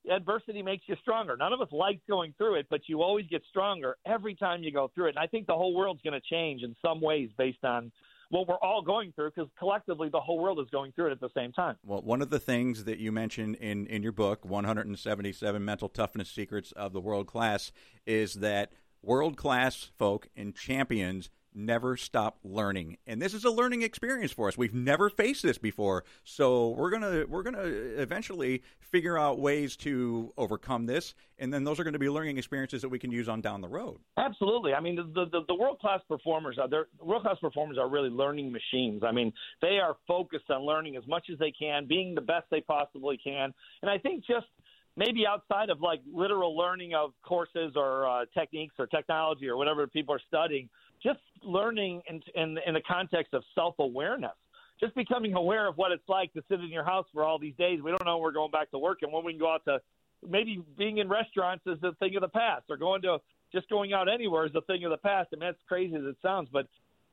adversity 0.09 0.61
makes 0.61 0.83
you 0.87 0.95
stronger. 1.01 1.35
None 1.35 1.51
of 1.51 1.61
us 1.61 1.67
like 1.71 1.99
going 2.07 2.33
through 2.37 2.55
it, 2.55 2.67
but 2.69 2.81
you 2.87 3.01
always 3.01 3.25
get 3.27 3.41
stronger 3.49 3.97
every 4.05 4.35
time 4.35 4.63
you 4.63 4.71
go 4.71 4.89
through 4.95 5.07
it. 5.07 5.09
And 5.09 5.19
I 5.19 5.27
think 5.27 5.47
the 5.47 5.53
whole 5.53 5.75
world's 5.75 6.01
going 6.01 6.19
to 6.19 6.25
change 6.29 6.63
in 6.63 6.75
some 6.81 7.01
ways 7.01 7.29
based 7.37 7.63
on 7.63 7.91
what 8.29 8.47
we're 8.47 8.55
all 8.55 8.81
going 8.81 9.11
through 9.13 9.31
because 9.31 9.49
collectively 9.57 10.09
the 10.09 10.19
whole 10.19 10.39
world 10.39 10.59
is 10.59 10.67
going 10.71 10.91
through 10.91 11.07
it 11.07 11.11
at 11.11 11.19
the 11.19 11.29
same 11.35 11.51
time. 11.51 11.75
Well, 11.85 12.01
one 12.01 12.21
of 12.21 12.29
the 12.29 12.39
things 12.39 12.83
that 12.85 12.99
you 12.99 13.11
mentioned 13.11 13.55
in, 13.55 13.87
in 13.87 14.03
your 14.03 14.11
book, 14.11 14.45
177 14.45 15.63
Mental 15.63 15.89
Toughness 15.89 16.29
Secrets 16.29 16.71
of 16.73 16.93
the 16.93 17.01
World 17.01 17.27
Class, 17.27 17.71
is 18.05 18.35
that 18.35 18.71
world 19.01 19.37
class 19.37 19.91
folk 19.97 20.27
and 20.35 20.55
champions 20.55 21.29
never 21.57 21.97
stop 21.97 22.37
learning. 22.43 22.97
And 23.07 23.21
this 23.21 23.33
is 23.33 23.43
a 23.43 23.49
learning 23.49 23.81
experience 23.81 24.31
for 24.31 24.47
us. 24.47 24.57
We've 24.57 24.73
never 24.73 25.09
faced 25.09 25.43
this 25.43 25.57
before. 25.57 26.03
So 26.23 26.69
we're 26.69 26.91
going 26.91 27.01
to 27.01 27.25
we're 27.25 27.43
going 27.43 27.55
to 27.55 28.01
eventually 28.01 28.63
figure 28.79 29.17
out 29.17 29.39
ways 29.39 29.75
to 29.75 30.33
overcome 30.37 30.85
this 30.85 31.13
and 31.39 31.53
then 31.53 31.63
those 31.63 31.79
are 31.79 31.83
going 31.83 31.93
to 31.93 31.99
be 31.99 32.09
learning 32.09 32.37
experiences 32.37 32.81
that 32.81 32.89
we 32.89 32.97
can 32.99 33.11
use 33.11 33.29
on 33.29 33.41
down 33.41 33.61
the 33.61 33.67
road. 33.67 33.97
Absolutely. 34.17 34.73
I 34.73 34.79
mean, 34.79 34.95
the 34.95 35.25
the, 35.25 35.41
the 35.47 35.55
world 35.55 35.79
class 35.79 36.01
performers 36.07 36.57
are 36.57 36.67
world 36.99 37.23
class 37.23 37.37
performers 37.39 37.77
are 37.77 37.89
really 37.89 38.09
learning 38.09 38.51
machines. 38.51 39.03
I 39.05 39.11
mean, 39.11 39.31
they 39.61 39.79
are 39.79 39.97
focused 40.07 40.49
on 40.49 40.63
learning 40.65 40.95
as 40.97 41.05
much 41.07 41.27
as 41.31 41.37
they 41.39 41.51
can, 41.51 41.85
being 41.87 42.15
the 42.15 42.21
best 42.21 42.45
they 42.49 42.61
possibly 42.61 43.17
can. 43.23 43.53
And 43.81 43.91
I 43.91 43.97
think 43.97 44.25
just 44.25 44.47
maybe 44.95 45.25
outside 45.27 45.69
of 45.69 45.79
like 45.79 46.01
literal 46.11 46.57
learning 46.57 46.95
of 46.95 47.11
courses 47.21 47.73
or 47.75 48.07
uh, 48.07 48.25
techniques 48.33 48.75
or 48.79 48.87
technology 48.87 49.47
or 49.47 49.55
whatever 49.55 49.85
people 49.87 50.15
are 50.15 50.21
studying, 50.27 50.69
just 51.01 51.19
learning 51.43 52.01
in, 52.09 52.21
in, 52.35 52.57
in 52.65 52.73
the 52.73 52.81
context 52.81 53.33
of 53.33 53.43
self 53.55 53.75
awareness. 53.79 54.31
Just 54.79 54.93
becoming 54.93 55.33
aware 55.33 55.67
of 55.67 55.77
what 55.77 55.91
it's 55.91 56.07
like 56.07 56.31
to 56.33 56.43
sit 56.49 56.59
in 56.59 56.69
your 56.69 56.83
house 56.83 57.07
for 57.11 57.23
all 57.23 57.39
these 57.39 57.55
days. 57.57 57.81
We 57.81 57.89
don't 57.89 58.05
know 58.05 58.19
we're 58.19 58.31
going 58.31 58.51
back 58.51 58.69
to 58.71 58.77
work 58.77 58.99
and 59.01 59.11
when 59.11 59.25
we 59.25 59.33
can 59.33 59.39
go 59.39 59.51
out 59.51 59.65
to 59.65 59.81
maybe 60.27 60.63
being 60.77 60.97
in 60.97 61.09
restaurants 61.09 61.65
is 61.65 61.81
a 61.83 61.93
thing 61.95 62.15
of 62.15 62.21
the 62.21 62.27
past 62.27 62.65
or 62.69 62.77
going 62.77 63.01
to 63.03 63.17
just 63.51 63.69
going 63.69 63.93
out 63.93 64.09
anywhere 64.09 64.45
is 64.45 64.51
a 64.55 64.61
thing 64.61 64.83
of 64.83 64.91
the 64.91 64.97
past. 64.97 65.29
I 65.33 65.37
mean, 65.37 65.49
that's 65.49 65.61
crazy 65.67 65.95
as 65.95 66.03
it 66.03 66.17
sounds, 66.21 66.49
but 66.51 66.67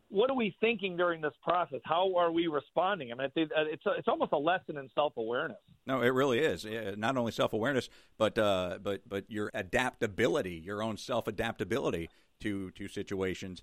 what 0.08 0.30
are 0.30 0.36
we 0.36 0.54
thinking 0.60 0.96
during 0.96 1.20
this 1.20 1.32
process? 1.42 1.80
How 1.84 2.14
are 2.16 2.30
we 2.30 2.46
responding? 2.46 3.10
I 3.12 3.14
mean, 3.14 3.30
it's 3.34 3.86
a, 3.86 3.92
it's 3.92 4.08
almost 4.08 4.32
a 4.32 4.38
lesson 4.38 4.76
in 4.76 4.88
self 4.94 5.16
awareness. 5.16 5.58
No, 5.86 6.02
it 6.02 6.08
really 6.08 6.38
is. 6.38 6.66
Not 6.96 7.16
only 7.16 7.32
self 7.32 7.52
awareness, 7.52 7.88
but 8.18 8.38
uh, 8.38 8.78
but 8.82 9.08
but 9.08 9.24
your 9.28 9.50
adaptability, 9.54 10.54
your 10.54 10.82
own 10.82 10.96
self 10.96 11.26
adaptability 11.26 12.10
to 12.44 12.70
to 12.72 12.88
situations. 12.88 13.62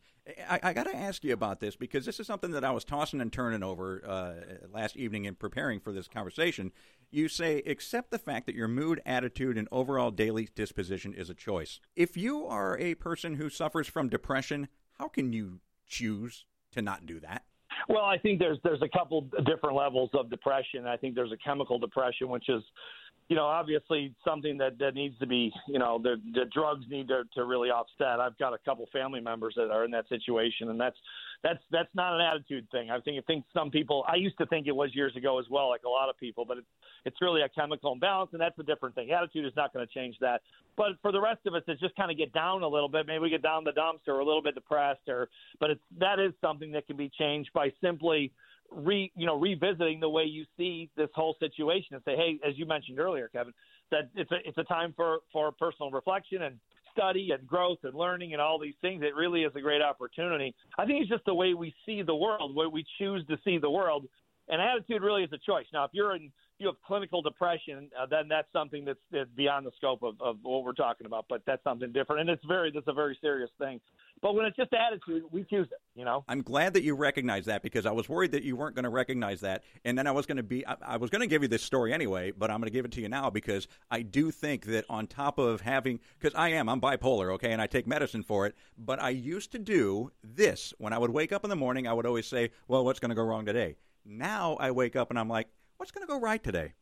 I, 0.49 0.59
I 0.61 0.73
got 0.73 0.85
to 0.85 0.95
ask 0.95 1.23
you 1.23 1.33
about 1.33 1.59
this 1.59 1.75
because 1.75 2.05
this 2.05 2.19
is 2.19 2.27
something 2.27 2.51
that 2.51 2.63
I 2.63 2.71
was 2.71 2.83
tossing 2.83 3.21
and 3.21 3.31
turning 3.31 3.63
over 3.63 4.03
uh, 4.05 4.67
last 4.71 4.97
evening 4.97 5.25
in 5.25 5.35
preparing 5.35 5.79
for 5.79 5.91
this 5.91 6.07
conversation. 6.07 6.71
You 7.09 7.27
say, 7.27 7.59
accept 7.65 8.11
the 8.11 8.19
fact 8.19 8.45
that 8.47 8.55
your 8.55 8.67
mood, 8.67 9.01
attitude, 9.05 9.57
and 9.57 9.67
overall 9.71 10.11
daily 10.11 10.49
disposition 10.55 11.13
is 11.13 11.29
a 11.29 11.33
choice. 11.33 11.79
If 11.95 12.17
you 12.17 12.45
are 12.45 12.77
a 12.77 12.95
person 12.95 13.35
who 13.35 13.49
suffers 13.49 13.87
from 13.87 14.09
depression, 14.09 14.67
how 14.97 15.07
can 15.07 15.33
you 15.33 15.59
choose 15.87 16.45
to 16.71 16.81
not 16.81 17.05
do 17.05 17.19
that? 17.19 17.43
Well, 17.87 18.03
I 18.03 18.17
think 18.17 18.39
there's 18.39 18.57
there's 18.63 18.81
a 18.81 18.89
couple 18.89 19.29
different 19.45 19.75
levels 19.75 20.09
of 20.13 20.29
depression. 20.29 20.85
I 20.87 20.97
think 20.97 21.15
there's 21.15 21.31
a 21.31 21.37
chemical 21.37 21.79
depression, 21.79 22.29
which 22.29 22.49
is 22.49 22.63
you 23.31 23.37
know, 23.37 23.45
obviously 23.45 24.13
something 24.25 24.57
that, 24.57 24.77
that 24.79 24.93
needs 24.93 25.17
to 25.19 25.25
be, 25.25 25.53
you 25.65 25.79
know, 25.79 25.97
the, 26.03 26.17
the 26.33 26.43
drugs 26.53 26.83
need 26.89 27.07
to, 27.07 27.23
to 27.33 27.45
really 27.45 27.69
offset. 27.69 28.19
I've 28.19 28.37
got 28.37 28.53
a 28.53 28.57
couple 28.57 28.85
family 28.91 29.21
members 29.21 29.53
that 29.55 29.71
are 29.71 29.85
in 29.85 29.91
that 29.91 30.09
situation, 30.09 30.69
and 30.69 30.77
that's 30.77 30.97
that's 31.41 31.59
that's 31.71 31.87
not 31.95 32.13
an 32.13 32.19
attitude 32.19 32.67
thing. 32.71 32.91
I 32.91 32.99
think 32.99 33.17
I 33.17 33.21
think 33.25 33.45
some 33.53 33.71
people. 33.71 34.03
I 34.05 34.17
used 34.17 34.37
to 34.39 34.45
think 34.47 34.67
it 34.67 34.75
was 34.75 34.93
years 34.93 35.15
ago 35.15 35.39
as 35.39 35.45
well, 35.49 35.69
like 35.69 35.83
a 35.85 35.89
lot 35.89 36.09
of 36.09 36.17
people, 36.17 36.43
but 36.43 36.57
it's 36.57 36.67
it's 37.05 37.21
really 37.21 37.41
a 37.41 37.47
chemical 37.47 37.93
imbalance, 37.93 38.31
and 38.33 38.41
that's 38.41 38.59
a 38.59 38.63
different 38.63 38.95
thing. 38.95 39.11
Attitude 39.11 39.45
is 39.45 39.53
not 39.55 39.73
going 39.73 39.87
to 39.87 39.93
change 39.93 40.17
that. 40.19 40.41
But 40.75 40.99
for 41.01 41.13
the 41.13 41.21
rest 41.21 41.39
of 41.45 41.55
us, 41.55 41.63
it's 41.69 41.79
just 41.79 41.95
kind 41.95 42.11
of 42.11 42.17
get 42.17 42.33
down 42.33 42.63
a 42.63 42.67
little 42.67 42.89
bit. 42.89 43.07
Maybe 43.07 43.19
we 43.19 43.29
get 43.29 43.41
down 43.41 43.63
the 43.63 43.71
dumps 43.71 44.03
or 44.09 44.19
a 44.19 44.25
little 44.25 44.43
bit 44.43 44.55
depressed, 44.55 45.07
or 45.07 45.29
but 45.61 45.69
it's 45.69 45.81
that 46.01 46.19
is 46.19 46.33
something 46.41 46.73
that 46.73 46.85
can 46.85 46.97
be 46.97 47.09
changed 47.17 47.51
by 47.53 47.71
simply 47.79 48.33
re 48.71 49.11
you 49.15 49.25
know 49.25 49.39
revisiting 49.39 49.99
the 49.99 50.09
way 50.09 50.23
you 50.23 50.45
see 50.57 50.89
this 50.95 51.09
whole 51.13 51.35
situation 51.39 51.95
and 51.95 52.03
say, 52.03 52.15
hey, 52.15 52.39
as 52.47 52.57
you 52.57 52.65
mentioned 52.65 52.99
earlier, 52.99 53.29
Kevin, 53.29 53.53
that 53.91 54.09
it's 54.15 54.31
a 54.31 54.37
it's 54.45 54.57
a 54.57 54.63
time 54.63 54.93
for 54.95 55.19
for 55.31 55.51
personal 55.51 55.91
reflection 55.91 56.43
and 56.43 56.57
study 56.91 57.31
and 57.31 57.47
growth 57.47 57.79
and 57.83 57.93
learning 57.93 58.33
and 58.33 58.41
all 58.41 58.59
these 58.59 58.73
things. 58.81 59.01
It 59.03 59.15
really 59.15 59.43
is 59.43 59.51
a 59.55 59.61
great 59.61 59.81
opportunity. 59.81 60.53
I 60.77 60.85
think 60.85 61.01
it's 61.01 61.09
just 61.09 61.25
the 61.25 61.33
way 61.33 61.53
we 61.53 61.73
see 61.85 62.01
the 62.01 62.15
world, 62.15 62.55
where 62.55 62.69
we 62.69 62.85
choose 62.97 63.25
to 63.27 63.37
see 63.43 63.57
the 63.57 63.69
world. 63.69 64.07
And 64.47 64.61
attitude 64.61 65.01
really 65.01 65.23
is 65.23 65.31
a 65.31 65.37
choice. 65.37 65.65
Now, 65.73 65.85
if 65.85 65.91
you're 65.93 66.15
in 66.15 66.31
you 66.61 66.67
have 66.67 66.75
clinical 66.85 67.21
depression, 67.21 67.89
uh, 67.99 68.05
then 68.05 68.27
that's 68.29 68.47
something 68.53 68.85
that's, 68.85 68.99
that's 69.11 69.29
beyond 69.35 69.65
the 69.65 69.71
scope 69.75 70.03
of, 70.03 70.21
of 70.21 70.37
what 70.43 70.63
we're 70.63 70.73
talking 70.73 71.07
about. 71.07 71.25
But 71.27 71.41
that's 71.45 71.63
something 71.63 71.91
different, 71.91 72.21
and 72.21 72.29
it's 72.29 72.45
very 72.45 72.71
that's 72.71 72.87
a 72.87 72.93
very 72.93 73.17
serious 73.19 73.49
thing. 73.57 73.81
But 74.21 74.35
when 74.35 74.45
it's 74.45 74.55
just 74.55 74.71
attitude, 74.71 75.23
we 75.31 75.43
choose 75.43 75.67
it. 75.71 75.79
You 75.95 76.05
know. 76.05 76.23
I'm 76.27 76.43
glad 76.43 76.75
that 76.75 76.83
you 76.83 76.95
recognize 76.95 77.45
that 77.45 77.63
because 77.63 77.87
I 77.87 77.91
was 77.91 78.07
worried 78.07 78.31
that 78.33 78.43
you 78.43 78.55
weren't 78.55 78.75
going 78.75 78.83
to 78.83 78.89
recognize 78.89 79.41
that, 79.41 79.63
and 79.83 79.97
then 79.97 80.05
I 80.05 80.11
was 80.11 80.27
going 80.27 80.37
to 80.37 80.43
be 80.43 80.65
I, 80.65 80.75
I 80.85 80.97
was 80.97 81.09
going 81.09 81.21
to 81.21 81.27
give 81.27 81.41
you 81.41 81.47
this 81.47 81.63
story 81.63 81.91
anyway, 81.91 82.31
but 82.31 82.51
I'm 82.51 82.59
going 82.59 82.67
to 82.67 82.73
give 82.73 82.85
it 82.85 82.91
to 82.91 83.01
you 83.01 83.09
now 83.09 83.31
because 83.31 83.67
I 83.89 84.03
do 84.03 84.29
think 84.29 84.65
that 84.67 84.85
on 84.87 85.07
top 85.07 85.39
of 85.39 85.61
having 85.61 85.99
because 86.19 86.35
I 86.35 86.49
am 86.49 86.69
I'm 86.69 86.79
bipolar, 86.79 87.33
okay, 87.33 87.51
and 87.51 87.61
I 87.61 87.65
take 87.65 87.87
medicine 87.87 88.21
for 88.21 88.45
it, 88.45 88.55
but 88.77 89.01
I 89.01 89.09
used 89.09 89.51
to 89.53 89.59
do 89.59 90.11
this 90.23 90.73
when 90.77 90.93
I 90.93 90.99
would 90.99 91.11
wake 91.11 91.31
up 91.31 91.43
in 91.43 91.49
the 91.49 91.55
morning. 91.55 91.87
I 91.87 91.93
would 91.93 92.05
always 92.05 92.27
say, 92.27 92.51
"Well, 92.67 92.85
what's 92.85 92.99
going 92.99 93.09
to 93.09 93.15
go 93.15 93.23
wrong 93.23 93.45
today?" 93.45 93.77
Now 94.05 94.57
I 94.59 94.71
wake 94.71 94.95
up 94.95 95.09
and 95.09 95.19
I'm 95.19 95.29
like, 95.29 95.47
what's 95.77 95.91
going 95.91 96.05
to 96.05 96.11
go 96.11 96.19
right 96.19 96.43
today? 96.43 96.73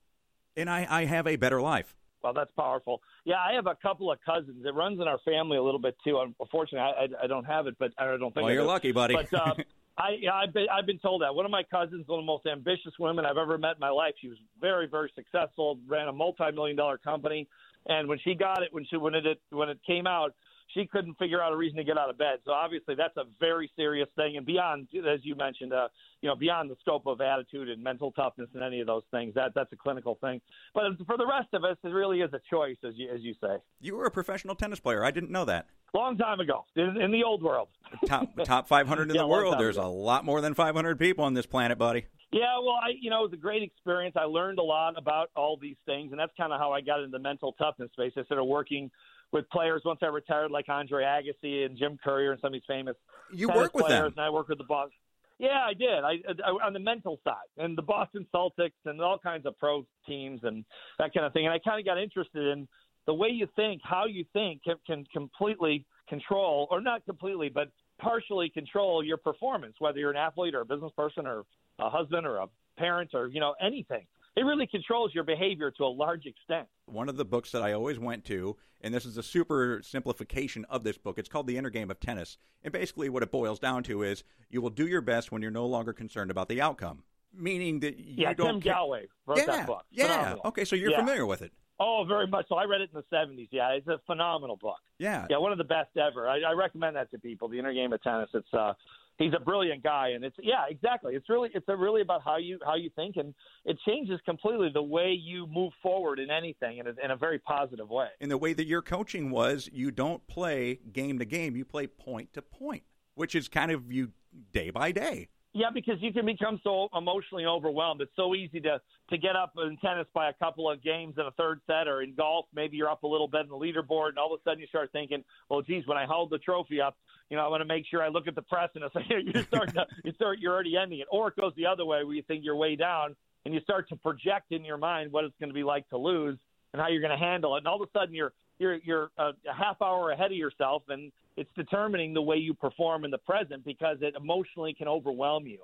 And 0.56 0.70
I, 0.70 0.88
I 0.90 1.06
have 1.06 1.28
a 1.28 1.36
better 1.36 1.62
life. 1.62 1.96
Well, 2.24 2.34
that's 2.34 2.52
powerful. 2.52 3.02
Yeah, 3.24 3.36
I 3.36 3.54
have 3.54 3.68
a 3.68 3.76
couple 3.76 4.12
of 4.12 4.20
cousins. 4.26 4.66
It 4.66 4.74
runs 4.74 5.00
in 5.00 5.08
our 5.08 5.20
family 5.20 5.58
a 5.58 5.64
little 5.64 5.80
bit 5.80 5.96
too. 6.04 6.22
Unfortunately, 6.40 6.80
I, 6.80 7.24
I, 7.24 7.28
don't 7.28 7.46
have 7.46 7.68
it, 7.68 7.76
but 7.80 7.92
I 7.98 8.06
don't 8.18 8.34
think. 8.34 8.44
Well, 8.44 8.54
you're 8.54 8.66
lucky, 8.66 8.92
buddy. 8.92 9.16
But 9.16 9.34
uh, 9.34 9.54
I, 9.98 10.18
I've 10.32 10.54
been, 10.54 10.68
I've 10.70 10.86
been 10.86 11.00
told 11.00 11.22
that 11.22 11.34
one 11.34 11.46
of 11.46 11.52
my 11.52 11.64
cousins, 11.64 12.08
one 12.08 12.20
of 12.20 12.24
the 12.24 12.28
most 12.28 12.46
ambitious 12.46 12.92
women 13.00 13.26
I've 13.26 13.38
ever 13.38 13.58
met 13.58 13.76
in 13.76 13.80
my 13.80 13.90
life. 13.90 14.16
She 14.22 14.28
was 14.28 14.38
very, 14.60 14.88
very 14.88 15.12
successful. 15.16 15.80
Ran 15.88 16.08
a 16.08 16.14
multi-million 16.14 16.76
dollar 16.76 16.98
company, 16.98 17.48
and 17.86 18.08
when 18.08 18.20
she 18.20 18.34
got 18.34 18.64
it, 18.64 18.74
when 18.74 18.86
she 18.90 18.98
when 18.98 19.16
it 19.16 19.26
when 19.52 19.70
it 19.70 19.80
came 19.86 20.08
out, 20.08 20.34
she 20.74 20.86
couldn't 20.86 21.18
figure 21.18 21.42
out 21.42 21.54
a 21.54 21.56
reason 21.56 21.78
to 21.78 21.84
get 21.84 21.98
out 21.98 22.10
of 22.10 22.18
bed. 22.18 22.40
So 22.46 22.52
obviously 22.52 22.96
that's 22.96 23.16
a 23.18 23.24
very 23.40 23.72
serious 23.76 24.10
thing, 24.16 24.38
and 24.38 24.46
beyond, 24.46 24.88
as 24.96 25.20
you 25.24 25.36
mentioned, 25.36 25.74
uh, 25.74 25.88
you 26.22 26.30
know, 26.30 26.36
beyond 26.36 26.70
the 26.70 26.76
scope 26.82 27.08
of 27.08 27.22
attitude 27.22 27.70
and 27.70 27.84
mental 27.84 28.12
toughness 28.12 28.50
and 28.54 28.64
any 28.64 28.82
of 28.82 28.88
those 28.88 29.04
things. 29.12 29.34
That 29.36 29.52
that's 29.56 29.72
a 29.72 29.76
clinical 29.76 30.18
thing. 30.22 30.42
But 30.74 30.84
for 31.06 31.18
the 31.18 31.26
rest 31.26 31.50
of 31.54 31.64
us, 31.64 31.78
it 31.84 31.88
really 31.88 32.22
is 32.22 32.32
a 32.34 32.42
choice, 32.50 32.78
as 32.86 32.94
you 32.96 33.10
as 33.14 33.22
you 33.22 33.34
say. 33.42 33.58
You 33.80 33.96
were 33.96 34.06
a 34.06 34.12
professional 34.12 34.56
tennis 34.56 34.80
player. 34.80 35.04
I 35.04 35.12
didn't 35.12 35.32
know 35.32 35.46
that. 35.46 35.68
Long 35.94 36.18
time 36.18 36.40
ago, 36.40 36.66
in, 36.76 37.02
in 37.02 37.12
the 37.12 37.24
old 37.24 37.42
world. 37.42 37.70
top 38.06 38.30
top 38.44 38.68
500 38.68 39.04
in 39.10 39.16
yeah, 39.16 39.22
the 39.22 39.28
world. 39.28 39.56
There's 39.58 39.78
ago. 39.78 39.88
a 39.88 39.90
lot 39.90 40.26
more 40.26 40.42
than 40.42 40.54
500 40.54 41.00
people 41.00 41.24
on 41.24 41.34
this 41.34 41.46
planet, 41.46 41.78
buddy. 41.78 42.06
Yeah, 42.32 42.60
well, 42.60 42.80
I 42.82 42.90
you 43.00 43.10
know 43.10 43.22
it 43.22 43.32
was 43.32 43.34
a 43.34 43.42
great 43.42 43.64
experience. 43.64 44.16
I 44.18 44.26
learned 44.26 44.60
a 44.60 44.64
lot 44.64 44.98
about 44.98 45.30
all 45.36 45.58
these 45.58 45.78
things, 45.86 46.12
and 46.12 46.20
that's 46.20 46.32
kind 46.38 46.54
of 46.54 46.60
how 46.60 46.72
I 46.72 46.82
got 46.82 47.00
into 47.00 47.12
the 47.12 47.20
mental 47.20 47.54
toughness 47.54 47.92
space. 47.94 48.14
I 48.18 48.24
started 48.24 48.44
working 48.44 48.92
with 49.32 49.50
players 49.50 49.82
once 49.86 50.00
I 50.02 50.08
retired, 50.08 50.52
like 50.52 50.70
Andre 50.70 51.04
Agassi 51.04 51.66
and 51.66 51.78
Jim 51.78 51.98
Courier 52.04 52.32
and 52.32 52.42
some 52.42 52.50
of 52.50 52.54
these 52.54 52.62
famous. 52.68 52.96
You 53.34 53.48
work 53.48 53.74
with 53.74 53.86
players, 53.86 54.12
them, 54.12 54.14
and 54.18 54.26
I 54.26 54.30
work 54.30 54.48
with 54.48 54.60
the 54.60 54.64
Boston. 54.64 54.98
Yeah, 55.40 55.66
I 55.66 55.74
did. 55.74 56.04
I, 56.04 56.18
I 56.46 56.50
on 56.66 56.74
the 56.74 56.80
mental 56.80 57.20
side, 57.24 57.36
and 57.58 57.78
the 57.78 57.82
Boston 57.82 58.28
Celtics, 58.34 58.74
and 58.86 59.02
all 59.02 59.18
kinds 59.18 59.46
of 59.46 59.58
pro 59.58 59.86
teams, 60.06 60.42
and 60.44 60.66
that 61.00 61.14
kind 61.14 61.26
of 61.26 61.34
thing. 61.34 61.46
And 61.46 61.54
I 61.54 61.60
kind 61.60 61.80
of 61.80 61.86
got 61.86 61.98
interested 61.98 62.46
in 62.46 62.68
the 63.08 63.14
way 63.14 63.30
you 63.30 63.48
think, 63.56 63.82
how 63.84 64.06
you 64.06 64.24
think, 64.34 64.64
can, 64.64 64.76
can 64.86 65.06
completely 65.12 65.86
control, 66.08 66.68
or 66.70 66.80
not 66.80 67.04
completely, 67.06 67.50
but 67.50 67.70
partially 68.00 68.50
control 68.50 69.04
your 69.04 69.18
performance, 69.18 69.76
whether 69.80 69.98
you're 69.98 70.12
an 70.12 70.18
athlete 70.18 70.54
or 70.54 70.62
a 70.62 70.66
business 70.66 70.92
person 70.96 71.26
or 71.26 71.44
a 71.80 71.90
husband 71.90 72.26
or 72.26 72.38
a 72.38 72.48
parent 72.78 73.12
or 73.14 73.28
you 73.28 73.40
know 73.40 73.56
anything. 73.62 74.06
It 74.36 74.44
really 74.44 74.68
controls 74.68 75.14
your 75.14 75.24
behavior 75.24 75.72
to 75.72 75.84
a 75.84 75.88
large 75.88 76.26
extent. 76.26 76.68
One 76.86 77.10
of 77.10 77.18
the 77.18 77.26
books 77.26 77.52
that 77.52 77.62
I 77.62 77.74
always 77.74 78.00
went 78.00 78.24
to, 78.26 78.56
and 78.80 78.94
this 78.94 79.06
is 79.06 79.18
a 79.18 79.24
super 79.24 79.82
simplification 79.84 80.66
of 80.70 80.84
this 80.84 80.98
book. 80.98 81.18
It's 81.18 81.28
called 81.28 81.48
The 81.48 81.58
Inner 81.58 81.70
Game 81.70 81.92
of 81.92 82.00
Tennis, 82.00 82.38
and 82.64 82.72
basically 82.72 83.10
what 83.10 83.24
it 83.24 83.32
boils 83.32 83.60
down 83.60 83.84
to 83.84 84.04
is 84.04 84.24
you 84.50 84.62
will 84.62 84.70
do 84.70 84.88
your 84.88 85.02
best 85.02 85.32
when 85.32 85.42
you're 85.42 85.52
no 85.52 85.66
longer 85.66 85.94
concerned 85.94 86.32
about 86.32 86.48
the 86.48 86.62
outcome. 86.62 87.04
Meaning 87.34 87.82
that 87.82 87.98
you 87.98 88.24
yeah, 88.24 88.34
don't. 88.34 88.62
Tim 88.62 88.74
Gallwey 88.74 89.08
wrote 89.28 89.38
yeah, 89.40 89.46
that 89.46 89.68
book. 89.68 89.86
Yeah. 89.92 90.08
Phenomenal. 90.08 90.42
Okay, 90.46 90.66
so 90.66 90.76
you're 90.76 90.92
Yeah. 90.92 91.00
familiar 91.00 91.26
with 91.26 91.42
it. 91.42 91.52
Oh, 91.80 92.04
very 92.08 92.28
much. 92.28 92.48
So 92.50 92.56
I 92.56 92.66
read 92.66 92.82
it 92.82 92.90
in 92.94 93.02
the 93.02 93.16
'70s. 93.16 93.50
Yeah, 93.52 93.70
it's 93.70 93.88
a 93.88 94.00
phenomenal 94.08 94.58
book. 94.58 94.80
Yeah. 94.98 95.28
Yeah, 95.30 95.38
one 95.38 95.52
of 95.52 95.58
the 95.58 95.64
best 95.64 95.96
ever. 95.96 96.28
I, 96.28 96.42
I 96.42 96.54
recommend 96.54 96.96
that 96.96 97.12
to 97.12 97.20
people. 97.20 97.48
The 97.48 97.60
inner 97.60 97.74
game 97.74 97.94
of 97.94 98.02
tennis. 98.02 98.30
It's 98.34 98.54
uh, 98.54 98.74
he's 99.20 99.34
a 99.36 99.40
brilliant 99.40 99.84
guy, 99.84 100.10
and 100.16 100.24
it's 100.24 100.36
yeah, 100.42 100.64
exactly. 100.68 101.14
It's 101.14 101.30
really 101.30 101.50
it's 101.54 101.68
really 101.68 102.02
about 102.02 102.24
how 102.24 102.38
you 102.38 102.58
how 102.66 102.76
you 102.76 102.90
think, 102.96 103.18
and 103.18 103.36
it 103.66 103.78
changes 103.86 104.20
completely 104.26 104.70
the 104.74 104.82
way 104.82 105.12
you 105.12 105.46
move 105.46 105.74
forward 105.84 106.20
in 106.20 106.32
anything 106.32 106.80
in 106.80 106.88
a, 106.88 106.94
in 107.04 107.12
a 107.12 107.16
very 107.16 107.38
positive 107.38 107.90
way. 107.90 108.08
In 108.20 108.30
the 108.30 108.38
way 108.38 108.54
that 108.54 108.66
your 108.66 108.82
coaching 108.82 109.30
was, 109.30 109.70
you 109.72 109.92
don't 109.92 110.26
play 110.28 110.80
game 110.92 111.20
to 111.20 111.26
game, 111.26 111.56
you 111.56 111.66
play 111.66 111.86
point 111.86 112.34
to 112.34 112.42
point, 112.42 112.84
which 113.14 113.36
is 113.36 113.48
kind 113.48 113.72
of 113.72 113.92
you 113.92 114.12
day 114.52 114.72
by 114.72 114.92
day. 114.92 115.28
Yeah, 115.60 115.72
because 115.74 115.98
you 116.00 116.14
can 116.14 116.26
become 116.26 116.62
so 116.64 116.88
emotionally 116.96 117.46
overwhelmed. 117.46 118.00
It's 118.00 118.16
so 118.16 118.34
easy 118.34 118.62
to 118.62 118.80
to 119.10 119.18
get 119.18 119.36
up 119.36 119.52
in 119.58 119.76
tennis 119.84 120.08
by 120.14 120.30
a 120.30 120.34
couple 120.34 120.72
of 120.72 120.82
games 120.82 121.16
in 121.18 121.26
a 121.26 121.32
third 121.32 121.60
set, 121.68 121.86
or 121.90 122.02
in 122.02 122.16
golf, 122.16 122.46
maybe 122.56 122.78
you're 122.78 122.90
up 122.90 123.04
a 123.04 123.08
little 123.08 123.28
bit 123.28 123.42
in 123.42 123.50
the 123.50 123.58
leaderboard, 123.58 124.10
and 124.10 124.20
all 124.20 124.34
of 124.34 124.40
a 124.40 124.44
sudden 124.44 124.62
you 124.62 124.68
start 124.68 124.90
thinking, 124.94 125.22
"Well, 125.50 125.62
geez, 125.62 125.86
when 125.86 125.98
I 125.98 126.06
hold 126.06 126.30
the 126.30 126.38
trophy 126.38 126.80
up, 126.80 126.96
you 127.30 127.36
know, 127.36 127.44
I 127.44 127.50
want 127.50 127.60
to 127.60 127.66
make 127.66 127.86
sure 127.86 128.02
I 128.02 128.08
look 128.08 128.26
at 128.26 128.36
the 128.36 128.42
press." 128.42 128.70
And 128.74 128.86
it's 128.86 128.96
like 128.96 129.08
you 129.10 129.44
start 129.44 129.74
to 129.74 129.86
you 130.06 130.14
start 130.14 130.40
you're 130.40 130.54
already 130.54 130.78
ending 130.78 131.00
it, 131.00 131.08
or 131.12 131.28
it 131.28 131.36
goes 131.36 131.52
the 131.58 131.66
other 131.66 131.84
way 131.84 132.06
where 132.06 132.16
you 132.16 132.24
think 132.24 132.46
you're 132.46 132.56
way 132.56 132.78
down, 132.78 133.18
and 133.44 133.54
you 133.54 133.60
start 133.60 133.90
to 133.90 133.98
project 133.98 134.54
in 134.54 134.64
your 134.64 134.78
mind 134.78 135.12
what 135.12 135.26
it's 135.26 135.36
going 135.42 135.50
to 135.50 135.54
be 135.54 135.64
like 135.64 135.90
to 135.90 135.98
lose 135.98 136.38
and 136.72 136.82
how 136.82 136.88
you're 136.88 137.02
going 137.02 137.20
to 137.20 137.26
handle 137.26 137.56
it, 137.56 137.60
and 137.60 137.68
all 137.68 137.84
of 137.84 137.90
a 137.94 138.00
sudden 138.00 138.16
you're 138.16 138.32
you're 138.60 138.76
you're 138.76 139.10
a, 139.18 139.30
a 139.50 139.54
half 139.58 139.82
hour 139.82 140.12
ahead 140.12 140.32
of 140.32 140.38
yourself, 140.38 140.84
and 140.90 141.12
it's 141.38 141.50
determining 141.56 142.14
the 142.14 142.22
way 142.22 142.38
you 142.38 142.54
perform 142.54 143.06
in 143.06 143.12
the 143.12 143.18
present 143.18 143.66
because 143.66 143.98
it 144.02 144.14
emotionally 144.16 144.74
can 144.74 144.88
overwhelm 144.88 145.48
you 145.48 145.60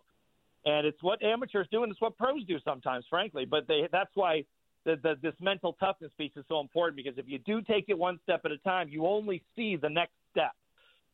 and 0.66 0.88
it's 0.88 1.02
what 1.04 1.24
amateurs 1.24 1.68
do, 1.72 1.84
and 1.84 1.92
it's 1.92 2.02
what 2.02 2.18
pros 2.18 2.44
do 2.46 2.58
sometimes, 2.66 3.06
frankly. 3.10 3.46
But 3.46 3.68
they, 3.68 3.88
that's 3.92 4.10
why 4.16 4.44
the, 4.84 4.96
the, 5.02 5.16
this 5.22 5.34
mental 5.40 5.74
toughness 5.74 6.12
piece 6.18 6.32
is 6.36 6.44
so 6.48 6.60
important 6.60 6.98
because 6.98 7.18
if 7.18 7.26
you 7.28 7.38
do 7.40 7.62
take 7.62 7.86
it 7.88 7.98
one 7.98 8.20
step 8.24 8.42
at 8.46 8.52
a 8.52 8.58
time, 8.60 8.90
you 8.90 9.06
only 9.06 9.44
see 9.56 9.76
the 9.76 9.90
next 9.90 10.14
step, 10.32 10.54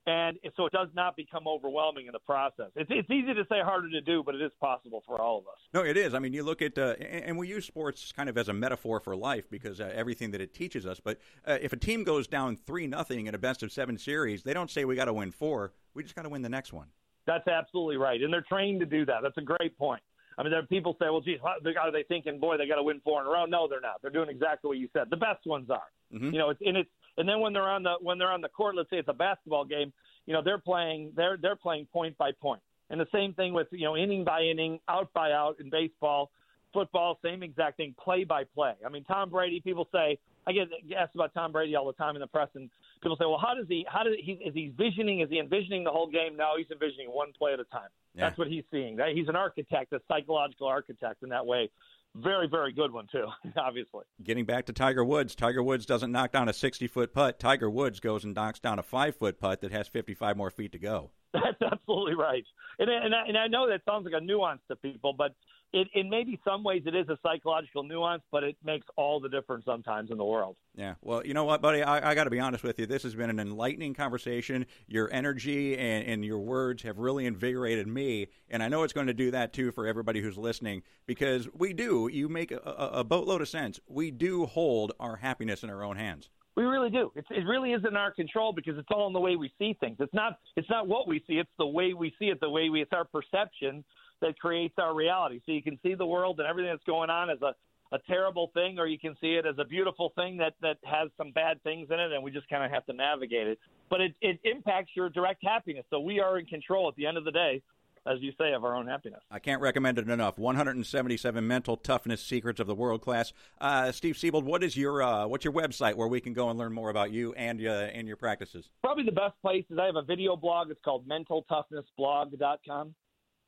and 0.08 0.38
so 0.58 0.66
it 0.66 0.74
does 0.74 0.88
not 0.96 1.16
become 1.16 1.48
overwhelming 1.48 2.08
in 2.08 2.12
the 2.12 2.20
process. 2.20 2.72
It's, 2.76 2.90
it's 2.92 3.10
easy 3.10 3.34
to 3.34 3.44
say, 3.50 3.62
harder 3.62 3.90
to 3.92 4.02
do, 4.02 4.24
but 4.26 4.34
it 4.36 4.42
is 4.42 4.52
possible 4.60 5.04
for 5.06 5.22
all 5.22 5.38
of 5.38 5.44
us. 5.46 5.60
No, 5.74 5.84
it 5.84 5.96
is. 5.98 6.14
I 6.14 6.20
mean, 6.20 6.34
you 6.34 6.44
look 6.44 6.62
at, 6.62 6.78
uh, 6.78 6.96
and 7.00 7.38
we 7.38 7.48
use 7.48 7.66
sports 7.66 8.12
kind 8.12 8.28
of 8.28 8.38
as 8.38 8.50
a 8.50 8.54
metaphor 8.54 9.00
for 9.00 9.16
life 9.16 9.50
because 9.50 9.80
uh, 9.80 9.92
everything 9.94 10.32
that 10.32 10.42
it 10.42 10.54
teaches 10.54 10.86
us. 10.86 11.00
But 11.00 11.20
uh, 11.46 11.58
if 11.62 11.72
a 11.74 11.78
team 11.78 12.04
goes 12.04 12.28
down 12.28 12.56
three 12.56 12.88
nothing 12.88 13.28
in 13.28 13.36
a 13.36 13.38
best 13.38 13.62
of 13.64 13.72
seven 13.72 13.98
series, 13.98 14.44
they 14.44 14.54
don't 14.54 14.72
say 14.72 14.86
we 14.86 14.96
got 14.96 15.06
to 15.06 15.14
win 15.14 15.32
four. 15.32 15.74
We 15.94 16.04
just 16.04 16.16
got 16.16 16.24
to 16.24 16.30
win 16.30 16.42
the 16.42 16.50
next 16.50 16.74
one. 16.74 16.88
That's 17.28 17.48
absolutely 17.48 17.98
right, 17.98 18.20
and 18.22 18.34
they're 18.34 18.42
trained 18.50 18.80
to 18.80 18.86
do 18.88 19.06
that. 19.06 19.20
That's 19.22 19.38
a 19.38 19.42
great 19.42 19.78
point. 19.78 20.02
I 20.38 20.44
mean, 20.44 20.52
there 20.52 20.60
are 20.62 20.66
people 20.66 20.96
say, 21.00 21.06
"Well, 21.12 21.22
geez, 21.22 21.38
how- 21.44 21.58
are 21.80 21.92
they 21.92 22.04
thinking, 22.04 22.40
boy, 22.40 22.58
they 22.58 22.66
got 22.68 22.78
to 22.78 22.84
win 22.84 23.00
four 23.04 23.22
in 23.22 23.28
a 23.28 23.30
row?" 23.30 23.46
No, 23.46 23.68
they're 23.68 23.82
not. 23.82 24.02
They're 24.02 24.10
doing 24.10 24.30
exactly 24.30 24.70
what 24.70 24.78
you 24.80 24.90
said. 24.94 25.10
The 25.12 25.18
best 25.18 25.46
ones 25.46 25.70
are. 25.70 25.84
Mhm. 26.12 26.34
You 26.34 26.40
know, 26.40 26.50
it's 26.50 26.62
and 26.66 26.76
it's 26.78 26.90
and 27.18 27.28
then 27.28 27.40
when 27.40 27.54
they're 27.54 27.70
on 27.70 27.84
the 27.84 27.96
when 28.02 28.18
they're 28.18 28.32
on 28.32 28.42
the 28.42 28.50
court, 28.50 28.76
let's 28.76 28.90
say 28.90 28.98
it's 28.98 29.10
a 29.10 29.14
basketball 29.14 29.66
game, 29.66 29.92
you 30.26 30.34
know, 30.34 30.42
they're 30.44 30.58
playing 30.58 31.12
they're 31.16 31.38
they're 31.42 31.56
playing 31.56 31.88
point 31.92 32.18
by 32.18 32.32
point. 32.32 32.62
And 32.90 33.00
the 33.00 33.08
same 33.14 33.34
thing 33.34 33.54
with 33.54 33.68
you 33.72 33.86
know 33.86 33.96
inning 33.98 34.24
by 34.24 34.42
inning, 34.42 34.80
out 34.90 35.12
by 35.14 35.32
out 35.32 35.60
in 35.60 35.70
baseball, 35.70 36.30
football, 36.74 37.20
same 37.24 37.44
exact 37.44 37.78
thing, 37.78 37.96
play 38.02 38.24
by 38.24 38.44
play. 38.44 38.74
I 38.86 38.90
mean, 38.90 39.04
Tom 39.06 39.30
Brady. 39.30 39.62
People 39.62 39.88
say 39.92 40.18
I 40.48 40.52
get 40.52 40.68
asked 40.98 41.16
about 41.16 41.34
Tom 41.34 41.52
Brady 41.52 41.76
all 41.76 41.86
the 41.86 41.94
time 41.94 42.16
in 42.16 42.22
the 42.22 42.28
press, 42.28 42.50
and 42.56 42.70
people 43.02 43.16
say, 43.16 43.26
well, 43.26 43.40
how 43.42 43.54
does 43.54 43.68
he? 43.68 43.86
How 43.88 44.04
does 44.04 44.16
he? 44.20 44.34
Is 44.34 44.54
he 44.54 44.74
visioning? 44.78 45.20
Is 45.22 45.30
he 45.30 45.40
envisioning 45.40 45.84
the 45.84 45.92
whole 45.92 46.08
game? 46.08 46.36
No, 46.36 46.52
he's 46.58 46.70
envisioning 46.72 47.08
one 47.10 47.32
play 47.38 47.54
at 47.54 47.60
a 47.60 47.66
time. 47.66 47.90
Yeah. 48.16 48.26
That's 48.26 48.38
what 48.38 48.48
he's 48.48 48.64
seeing. 48.72 48.98
That- 48.98 49.10
He's 49.14 49.28
an 49.30 49.36
architect, 49.36 49.94
a 49.94 50.02
psychological 50.08 50.68
architect 50.68 51.24
in 51.24 51.30
that 51.30 51.46
way. 51.46 51.70
Very, 52.16 52.48
very 52.48 52.74
good 52.74 52.92
one 52.92 53.08
too. 53.12 53.28
Obviously. 53.58 54.04
Getting 54.24 54.46
back 54.46 54.66
to 54.66 54.74
Tiger 54.74 55.04
Woods, 55.04 55.34
Tiger 55.34 55.64
Woods 55.64 55.86
doesn't 55.86 56.12
knock 56.12 56.32
down 56.32 56.50
a 56.50 56.54
60 56.54 56.88
foot 56.88 57.14
putt. 57.14 57.40
Tiger 57.40 57.70
Woods 57.70 58.00
goes 58.00 58.26
and 58.26 58.36
knocks 58.36 58.60
down 58.60 58.80
a 58.80 58.84
five 58.84 59.16
foot 59.16 59.40
putt 59.40 59.62
that 59.62 59.72
has 59.72 59.88
55 59.88 60.36
more 60.36 60.52
feet 60.52 60.74
to 60.74 60.80
go. 60.80 61.12
That's 61.34 61.62
absolutely 61.62 62.16
right. 62.16 62.44
And, 62.80 62.90
and, 62.90 63.16
I, 63.16 63.28
and 63.28 63.38
I 63.38 63.48
know 63.48 63.70
that 63.70 63.82
sounds 63.86 64.06
like 64.06 64.22
a 64.22 64.24
nuance 64.24 64.62
to 64.70 64.76
people, 64.76 65.14
but 65.14 65.34
it, 65.74 65.88
in 65.94 66.10
maybe 66.10 66.40
some 66.44 66.64
ways 66.64 66.84
it 66.86 66.96
is 66.96 67.08
a 67.08 67.18
psychological 67.24 67.84
nuance, 67.84 68.24
but 68.32 68.44
it 68.44 68.58
makes 68.64 68.86
all 68.98 69.20
the 69.20 69.30
difference 69.30 69.64
sometimes 69.66 70.12
in 70.12 70.18
the 70.18 70.26
world. 70.26 70.58
Yeah. 70.76 70.96
Well, 71.02 71.26
you 71.26 71.34
know 71.34 71.46
what, 71.46 71.62
buddy? 71.62 71.82
I, 71.82 72.12
I 72.12 72.16
got 72.16 72.26
to 72.26 72.30
be 72.30 72.40
honest 72.40 72.64
with 72.64 72.78
you. 72.78 72.86
This 72.86 73.04
has 73.04 73.16
been 73.16 73.30
an 73.30 73.40
enlightening 73.40 73.94
conversation. 73.94 74.66
Your 74.88 75.12
energy 75.14 75.78
and, 75.78 76.06
and 76.06 76.26
your 76.26 76.40
words 76.40 76.84
have 76.84 76.98
really 76.98 77.26
invigorated 77.26 77.88
me, 77.88 78.28
and 78.50 78.62
I 78.62 78.68
know 78.68 78.84
it's 78.84 78.94
going 78.94 79.08
to 79.08 79.14
do 79.14 79.32
that 79.32 79.54
too 79.54 79.72
for 79.72 79.88
everybody 79.88 80.22
who's 80.22 80.38
listening 80.38 80.84
because 81.06 81.48
we 81.54 81.74
do. 81.74 82.10
You 82.12 82.28
make 82.28 82.52
a, 82.52 82.58
a, 82.94 83.04
boatload 83.04 83.42
of 83.42 83.50
sense. 83.50 83.80
We 83.88 84.12
do 84.12 84.46
hold 84.46 84.94
our 85.00 85.18
happiness 85.18 85.64
in 85.64 85.70
our 85.70 85.84
own 85.84 85.96
hands. 85.96 86.30
We 86.56 86.64
really 86.64 86.90
do. 86.90 87.12
It's, 87.16 87.28
it 87.32 87.46
really 87.46 87.72
is 87.72 87.82
in 87.88 87.96
our 87.96 88.12
control 88.12 88.52
because 88.52 88.78
it's 88.78 88.88
all 88.92 89.08
in 89.08 89.14
the 89.14 89.20
way 89.20 89.38
we 89.38 89.52
see 89.58 89.78
things. 89.80 89.98
It's 90.00 90.14
not. 90.14 90.38
It's 90.58 90.70
not 90.70 90.88
what 90.88 91.08
we 91.08 91.24
see. 91.28 91.36
It's 91.36 91.50
the 91.58 91.66
way 91.66 91.94
we 91.94 92.14
see 92.20 92.26
it. 92.26 92.42
The 92.42 92.50
way 92.50 92.70
we. 92.70 92.82
It's 92.82 92.92
our 92.92 93.06
perception 93.06 93.86
that 94.22 94.40
creates 94.40 94.76
our 94.78 94.94
reality. 94.94 95.42
So 95.46 95.52
you 95.52 95.62
can 95.62 95.80
see 95.84 95.94
the 95.94 96.06
world 96.06 96.40
and 96.40 96.48
everything 96.48 96.72
that's 96.72 96.84
going 96.86 97.10
on 97.10 97.30
as 97.30 97.42
a 97.42 97.54
a 97.92 98.00
terrible 98.08 98.52
thing, 98.54 98.80
or 98.80 98.88
you 98.88 98.98
can 98.98 99.16
see 99.20 99.34
it 99.34 99.46
as 99.46 99.56
a 99.58 99.66
beautiful 99.66 100.14
thing 100.16 100.38
that 100.38 100.54
that 100.62 100.78
has 100.84 101.10
some 101.18 101.32
bad 101.32 101.62
things 101.64 101.90
in 101.92 102.00
it, 102.00 102.12
and 102.12 102.24
we 102.24 102.32
just 102.32 102.50
kind 102.50 102.64
of 102.64 102.72
have 102.72 102.86
to 102.86 102.94
navigate 102.94 103.48
it. 103.48 103.60
But 103.90 104.02
it 104.02 104.16
it 104.22 104.40
impacts 104.44 104.92
your 104.96 105.10
direct 105.10 105.44
happiness. 105.46 105.86
So 105.90 106.00
we 106.00 106.20
are 106.20 106.40
in 106.40 106.46
control 106.46 106.88
at 106.88 106.96
the 106.96 107.06
end 107.06 107.18
of 107.18 107.26
the 107.26 107.32
day, 107.32 107.62
as 108.08 108.20
you 108.22 108.32
say, 108.38 108.54
of 108.54 108.64
our 108.64 108.76
own 108.76 108.88
happiness. 108.88 109.20
I 109.30 109.40
can't 109.40 109.62
recommend 109.62 110.00
it 110.00 110.10
enough. 110.10 110.38
177 110.38 111.46
mental 111.46 111.76
toughness 111.76 112.22
secrets 112.22 112.60
of 112.60 112.68
the 112.68 112.76
world 112.76 113.02
class. 113.02 113.34
Uh, 113.60 113.92
Steve 113.92 114.18
Siebold, 114.18 114.46
what 114.46 114.64
is 114.64 114.78
your 114.78 115.04
uh, 115.04 115.28
what's 115.28 115.44
your 115.44 115.54
website 115.54 115.96
where 115.96 116.08
we 116.08 116.22
can 116.22 116.34
go 116.34 116.50
and 116.50 116.58
learn 116.58 116.72
more 116.74 116.90
about 116.90 117.12
you 117.12 117.34
and 117.34 117.60
uh, 117.66 117.90
and 117.94 118.08
your 118.08 118.18
practices? 118.18 118.70
Probably 118.82 119.04
the 119.04 119.12
best 119.12 119.34
place 119.42 119.66
is 119.70 119.78
I 119.78 119.86
have 119.86 119.98
a 119.98 120.04
video 120.04 120.38
blog. 120.38 120.72
It's 120.72 120.82
called 120.82 121.06
mentaltoughnessblog.com, 121.10 122.96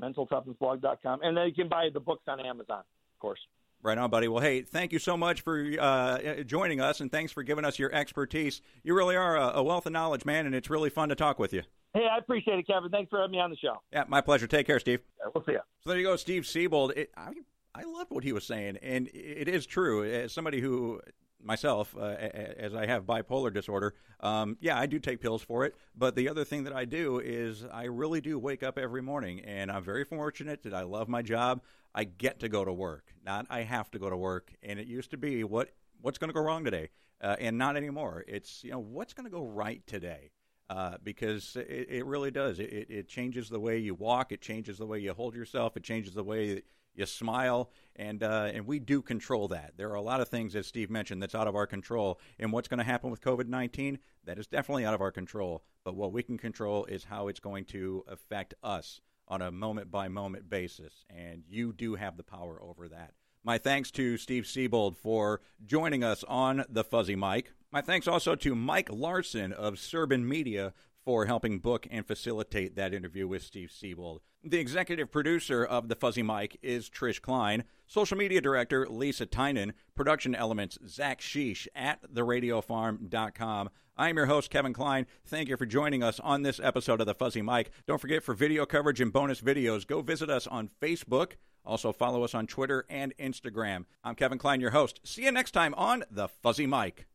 mentaltoughnessblog.com, 0.04 1.20
and 1.24 1.38
then 1.38 1.48
you 1.48 1.54
can 1.54 1.68
buy 1.68 1.90
the 1.94 2.00
books 2.00 2.24
on 2.28 2.40
Amazon, 2.40 2.80
of 2.80 3.20
course. 3.20 3.40
Right 3.82 3.98
on, 3.98 4.10
buddy. 4.10 4.30
Well, 4.30 4.42
hey, 4.42 4.62
thank 4.62 4.94
you 4.94 5.00
so 5.00 5.18
much 5.18 5.42
for 5.42 5.70
uh, 5.78 6.44
joining 6.44 6.80
us, 6.80 7.02
and 7.02 7.12
thanks 7.12 7.34
for 7.34 7.44
giving 7.44 7.66
us 7.66 7.78
your 7.78 7.94
expertise. 7.94 8.62
You 8.82 8.96
really 8.96 9.18
are 9.18 9.36
a, 9.36 9.58
a 9.58 9.64
wealth 9.64 9.86
of 9.86 9.92
knowledge, 9.92 10.24
man, 10.24 10.46
and 10.46 10.56
it's 10.56 10.70
really 10.70 10.90
fun 10.90 11.10
to 11.10 11.16
talk 11.16 11.38
with 11.38 11.52
you. 11.52 11.64
Hey, 11.94 12.08
I 12.10 12.18
appreciate 12.18 12.58
it, 12.58 12.66
Kevin. 12.66 12.90
Thanks 12.90 13.10
for 13.10 13.20
having 13.20 13.32
me 13.32 13.40
on 13.40 13.50
the 13.50 13.58
show. 13.58 13.82
Yeah, 13.92 14.06
my 14.08 14.22
pleasure. 14.22 14.48
Take 14.48 14.66
care, 14.66 14.80
Steve. 14.80 15.02
Yeah, 15.20 15.32
we'll 15.36 15.44
see 15.44 15.52
you. 15.52 15.60
So 15.82 15.90
there 15.90 16.00
you 16.00 16.06
go, 16.06 16.16
Steve 16.16 16.48
Siebold. 16.48 16.94
It, 16.96 17.12
I, 17.18 17.34
I 17.76 17.84
loved 17.84 18.10
what 18.10 18.24
he 18.24 18.32
was 18.32 18.46
saying, 18.46 18.78
and 18.82 19.10
it 19.14 19.48
is 19.50 19.66
true. 19.66 20.04
As 20.04 20.32
somebody 20.32 20.62
who 20.62 21.02
myself, 21.44 21.96
uh, 21.98 22.02
as 22.04 22.74
I 22.74 22.86
have 22.86 23.06
bipolar 23.06 23.54
disorder, 23.54 23.94
um, 24.20 24.58
yeah, 24.62 24.80
I 24.80 24.86
do 24.86 25.00
take 25.00 25.22
pills 25.22 25.42
for 25.42 25.66
it. 25.66 25.76
But 25.96 26.16
the 26.16 26.30
other 26.30 26.44
thing 26.44 26.64
that 26.64 26.74
I 26.74 26.86
do 26.86 27.20
is 27.20 27.66
I 27.72 27.86
really 27.86 28.22
do 28.22 28.40
wake 28.40 28.64
up 28.64 28.78
every 28.78 29.02
morning, 29.02 29.42
and 29.42 29.72
I'm 29.72 29.84
very 29.84 30.04
fortunate 30.06 30.64
that 30.64 30.74
I 30.74 30.84
love 30.84 31.08
my 31.08 31.22
job. 31.22 31.62
I 31.94 32.06
get 32.06 32.40
to 32.40 32.50
go 32.50 32.66
to 32.66 32.74
work, 32.74 33.14
not 33.26 33.46
I 33.50 33.62
have 33.62 33.92
to 33.92 34.00
go 34.00 34.10
to 34.10 34.18
work. 34.18 34.54
And 34.64 34.80
it 34.80 34.88
used 34.88 35.12
to 35.12 35.18
be 35.18 35.44
what 35.44 35.70
what's 36.02 36.18
going 36.18 36.30
to 36.30 36.34
go 36.34 36.42
wrong 36.42 36.64
today, 36.64 36.90
uh, 37.22 37.36
and 37.40 37.58
not 37.58 37.78
anymore. 37.78 38.24
It's 38.28 38.64
you 38.64 38.72
know 38.72 38.80
what's 38.80 39.14
going 39.14 39.26
to 39.26 39.32
go 39.32 39.44
right 39.44 39.86
today. 39.88 40.32
Uh, 40.70 40.96
because 41.04 41.58
it, 41.58 41.88
it 41.90 42.06
really 42.06 42.32
does. 42.32 42.58
It, 42.58 42.88
it, 42.90 43.08
changes 43.08 43.50
the 43.50 43.60
way 43.60 43.78
you 43.78 43.94
walk. 43.94 44.32
It 44.32 44.42
changes 44.42 44.78
the 44.78 44.86
way 44.88 44.98
you 44.98 45.14
hold 45.14 45.36
yourself. 45.36 45.76
It 45.76 45.84
changes 45.84 46.14
the 46.14 46.24
way 46.24 46.56
that 46.56 46.66
you 46.96 47.06
smile, 47.06 47.72
and 47.96 48.24
uh, 48.24 48.52
and 48.54 48.68
we 48.68 48.80
do 48.80 49.02
control 49.02 49.48
that. 49.50 49.74
There 49.78 49.90
are 49.90 49.96
a 49.96 50.02
lot 50.02 50.22
of 50.22 50.30
things, 50.30 50.56
as 50.56 50.68
Steve 50.68 50.90
mentioned, 50.90 51.22
that's 51.22 51.36
out 51.36 51.48
of 51.48 51.56
our 51.56 51.68
control. 51.68 52.20
And 52.40 52.52
what's 52.52 52.68
going 52.68 52.80
to 52.80 52.84
happen 52.84 53.10
with 53.10 53.22
COVID 53.22 53.48
nineteen? 53.48 54.00
That 54.26 54.40
is 54.40 54.48
definitely 54.48 54.86
out 54.86 54.94
of 54.94 55.02
our 55.02 55.12
control. 55.12 55.64
But 55.84 55.96
what 55.96 56.14
we 56.14 56.24
can 56.24 56.38
control 56.38 56.86
is 56.86 57.04
how 57.04 57.28
it's 57.28 57.40
going 57.40 57.66
to 57.66 58.04
affect 58.08 58.54
us 58.64 59.02
on 59.28 59.42
a 59.42 59.52
moment 59.52 59.90
by 59.90 60.08
moment 60.08 60.50
basis, 60.50 61.06
and 61.10 61.44
you 61.48 61.74
do 61.74 61.96
have 61.96 62.18
the 62.18 62.24
power 62.24 62.62
over 62.62 62.88
that. 62.90 63.14
My 63.44 63.58
thanks 63.58 63.92
to 63.92 64.18
Steve 64.18 64.48
Siebold 64.48 64.98
for 64.98 65.42
joining 65.66 66.04
us 66.04 66.24
on 66.28 66.64
the 66.70 66.84
Fuzzy 66.84 67.16
Mic. 67.16 67.52
My 67.72 67.82
thanks 67.82 68.08
also 68.08 68.36
to 68.36 68.56
Mike 68.56 68.90
Larson 68.92 69.52
of 69.52 69.76
Serban 69.76 70.24
Media 70.24 70.74
for 71.06 71.26
helping 71.26 71.60
book 71.60 71.88
and 71.92 72.06
facilitate 72.06 72.76
that 72.76 72.94
interview 72.94 73.28
with 73.28 73.44
Steve 73.44 73.72
Siebold. 73.72 74.22
The 74.44 74.60
executive 74.60 75.12
producer 75.12 75.64
of 75.64 75.88
The 75.88 75.96
Fuzzy 75.96 76.24
Mic 76.24 76.60
is 76.62 76.90
Trish 76.90 77.22
Klein, 77.22 77.64
social 77.88 78.18
media 78.18 78.42
director 78.42 78.86
Lisa 78.90 79.26
Tynan, 79.26 79.74
production 79.96 80.36
elements 80.36 80.78
Zach 80.88 81.22
Sheesh 81.22 81.68
at 81.74 82.02
theradiofarm.com. 82.14 83.70
I'm 83.96 84.18
your 84.18 84.26
host, 84.26 84.50
Kevin 84.50 84.74
Klein. 84.74 85.06
Thank 85.26 85.50
you 85.50 85.56
for 85.56 85.66
joining 85.66 86.04
us 86.04 86.20
on 86.20 86.42
this 86.42 86.60
episode 86.62 87.00
of 87.00 87.08
The 87.08 87.14
Fuzzy 87.14 87.42
Mic. 87.42 87.72
Don't 87.88 88.02
forget 88.02 88.24
for 88.24 88.34
video 88.34 88.66
coverage 88.66 89.00
and 89.00 89.14
bonus 89.14 89.40
videos, 89.40 89.88
go 89.88 90.02
visit 90.02 90.30
us 90.30 90.48
on 90.48 90.70
Facebook. 90.82 91.34
Also, 91.66 91.94
follow 91.94 92.24
us 92.24 92.36
on 92.36 92.48
Twitter 92.48 92.86
and 92.90 93.16
Instagram. 93.18 93.86
I'm 94.04 94.16
Kevin 94.16 94.38
Klein, 94.38 94.60
your 94.60 94.72
host. 94.72 95.00
See 95.04 95.24
you 95.24 95.32
next 95.32 95.52
time 95.52 95.74
on 95.76 96.04
The 96.12 96.28
Fuzzy 96.28 96.68
Mic. 96.68 97.08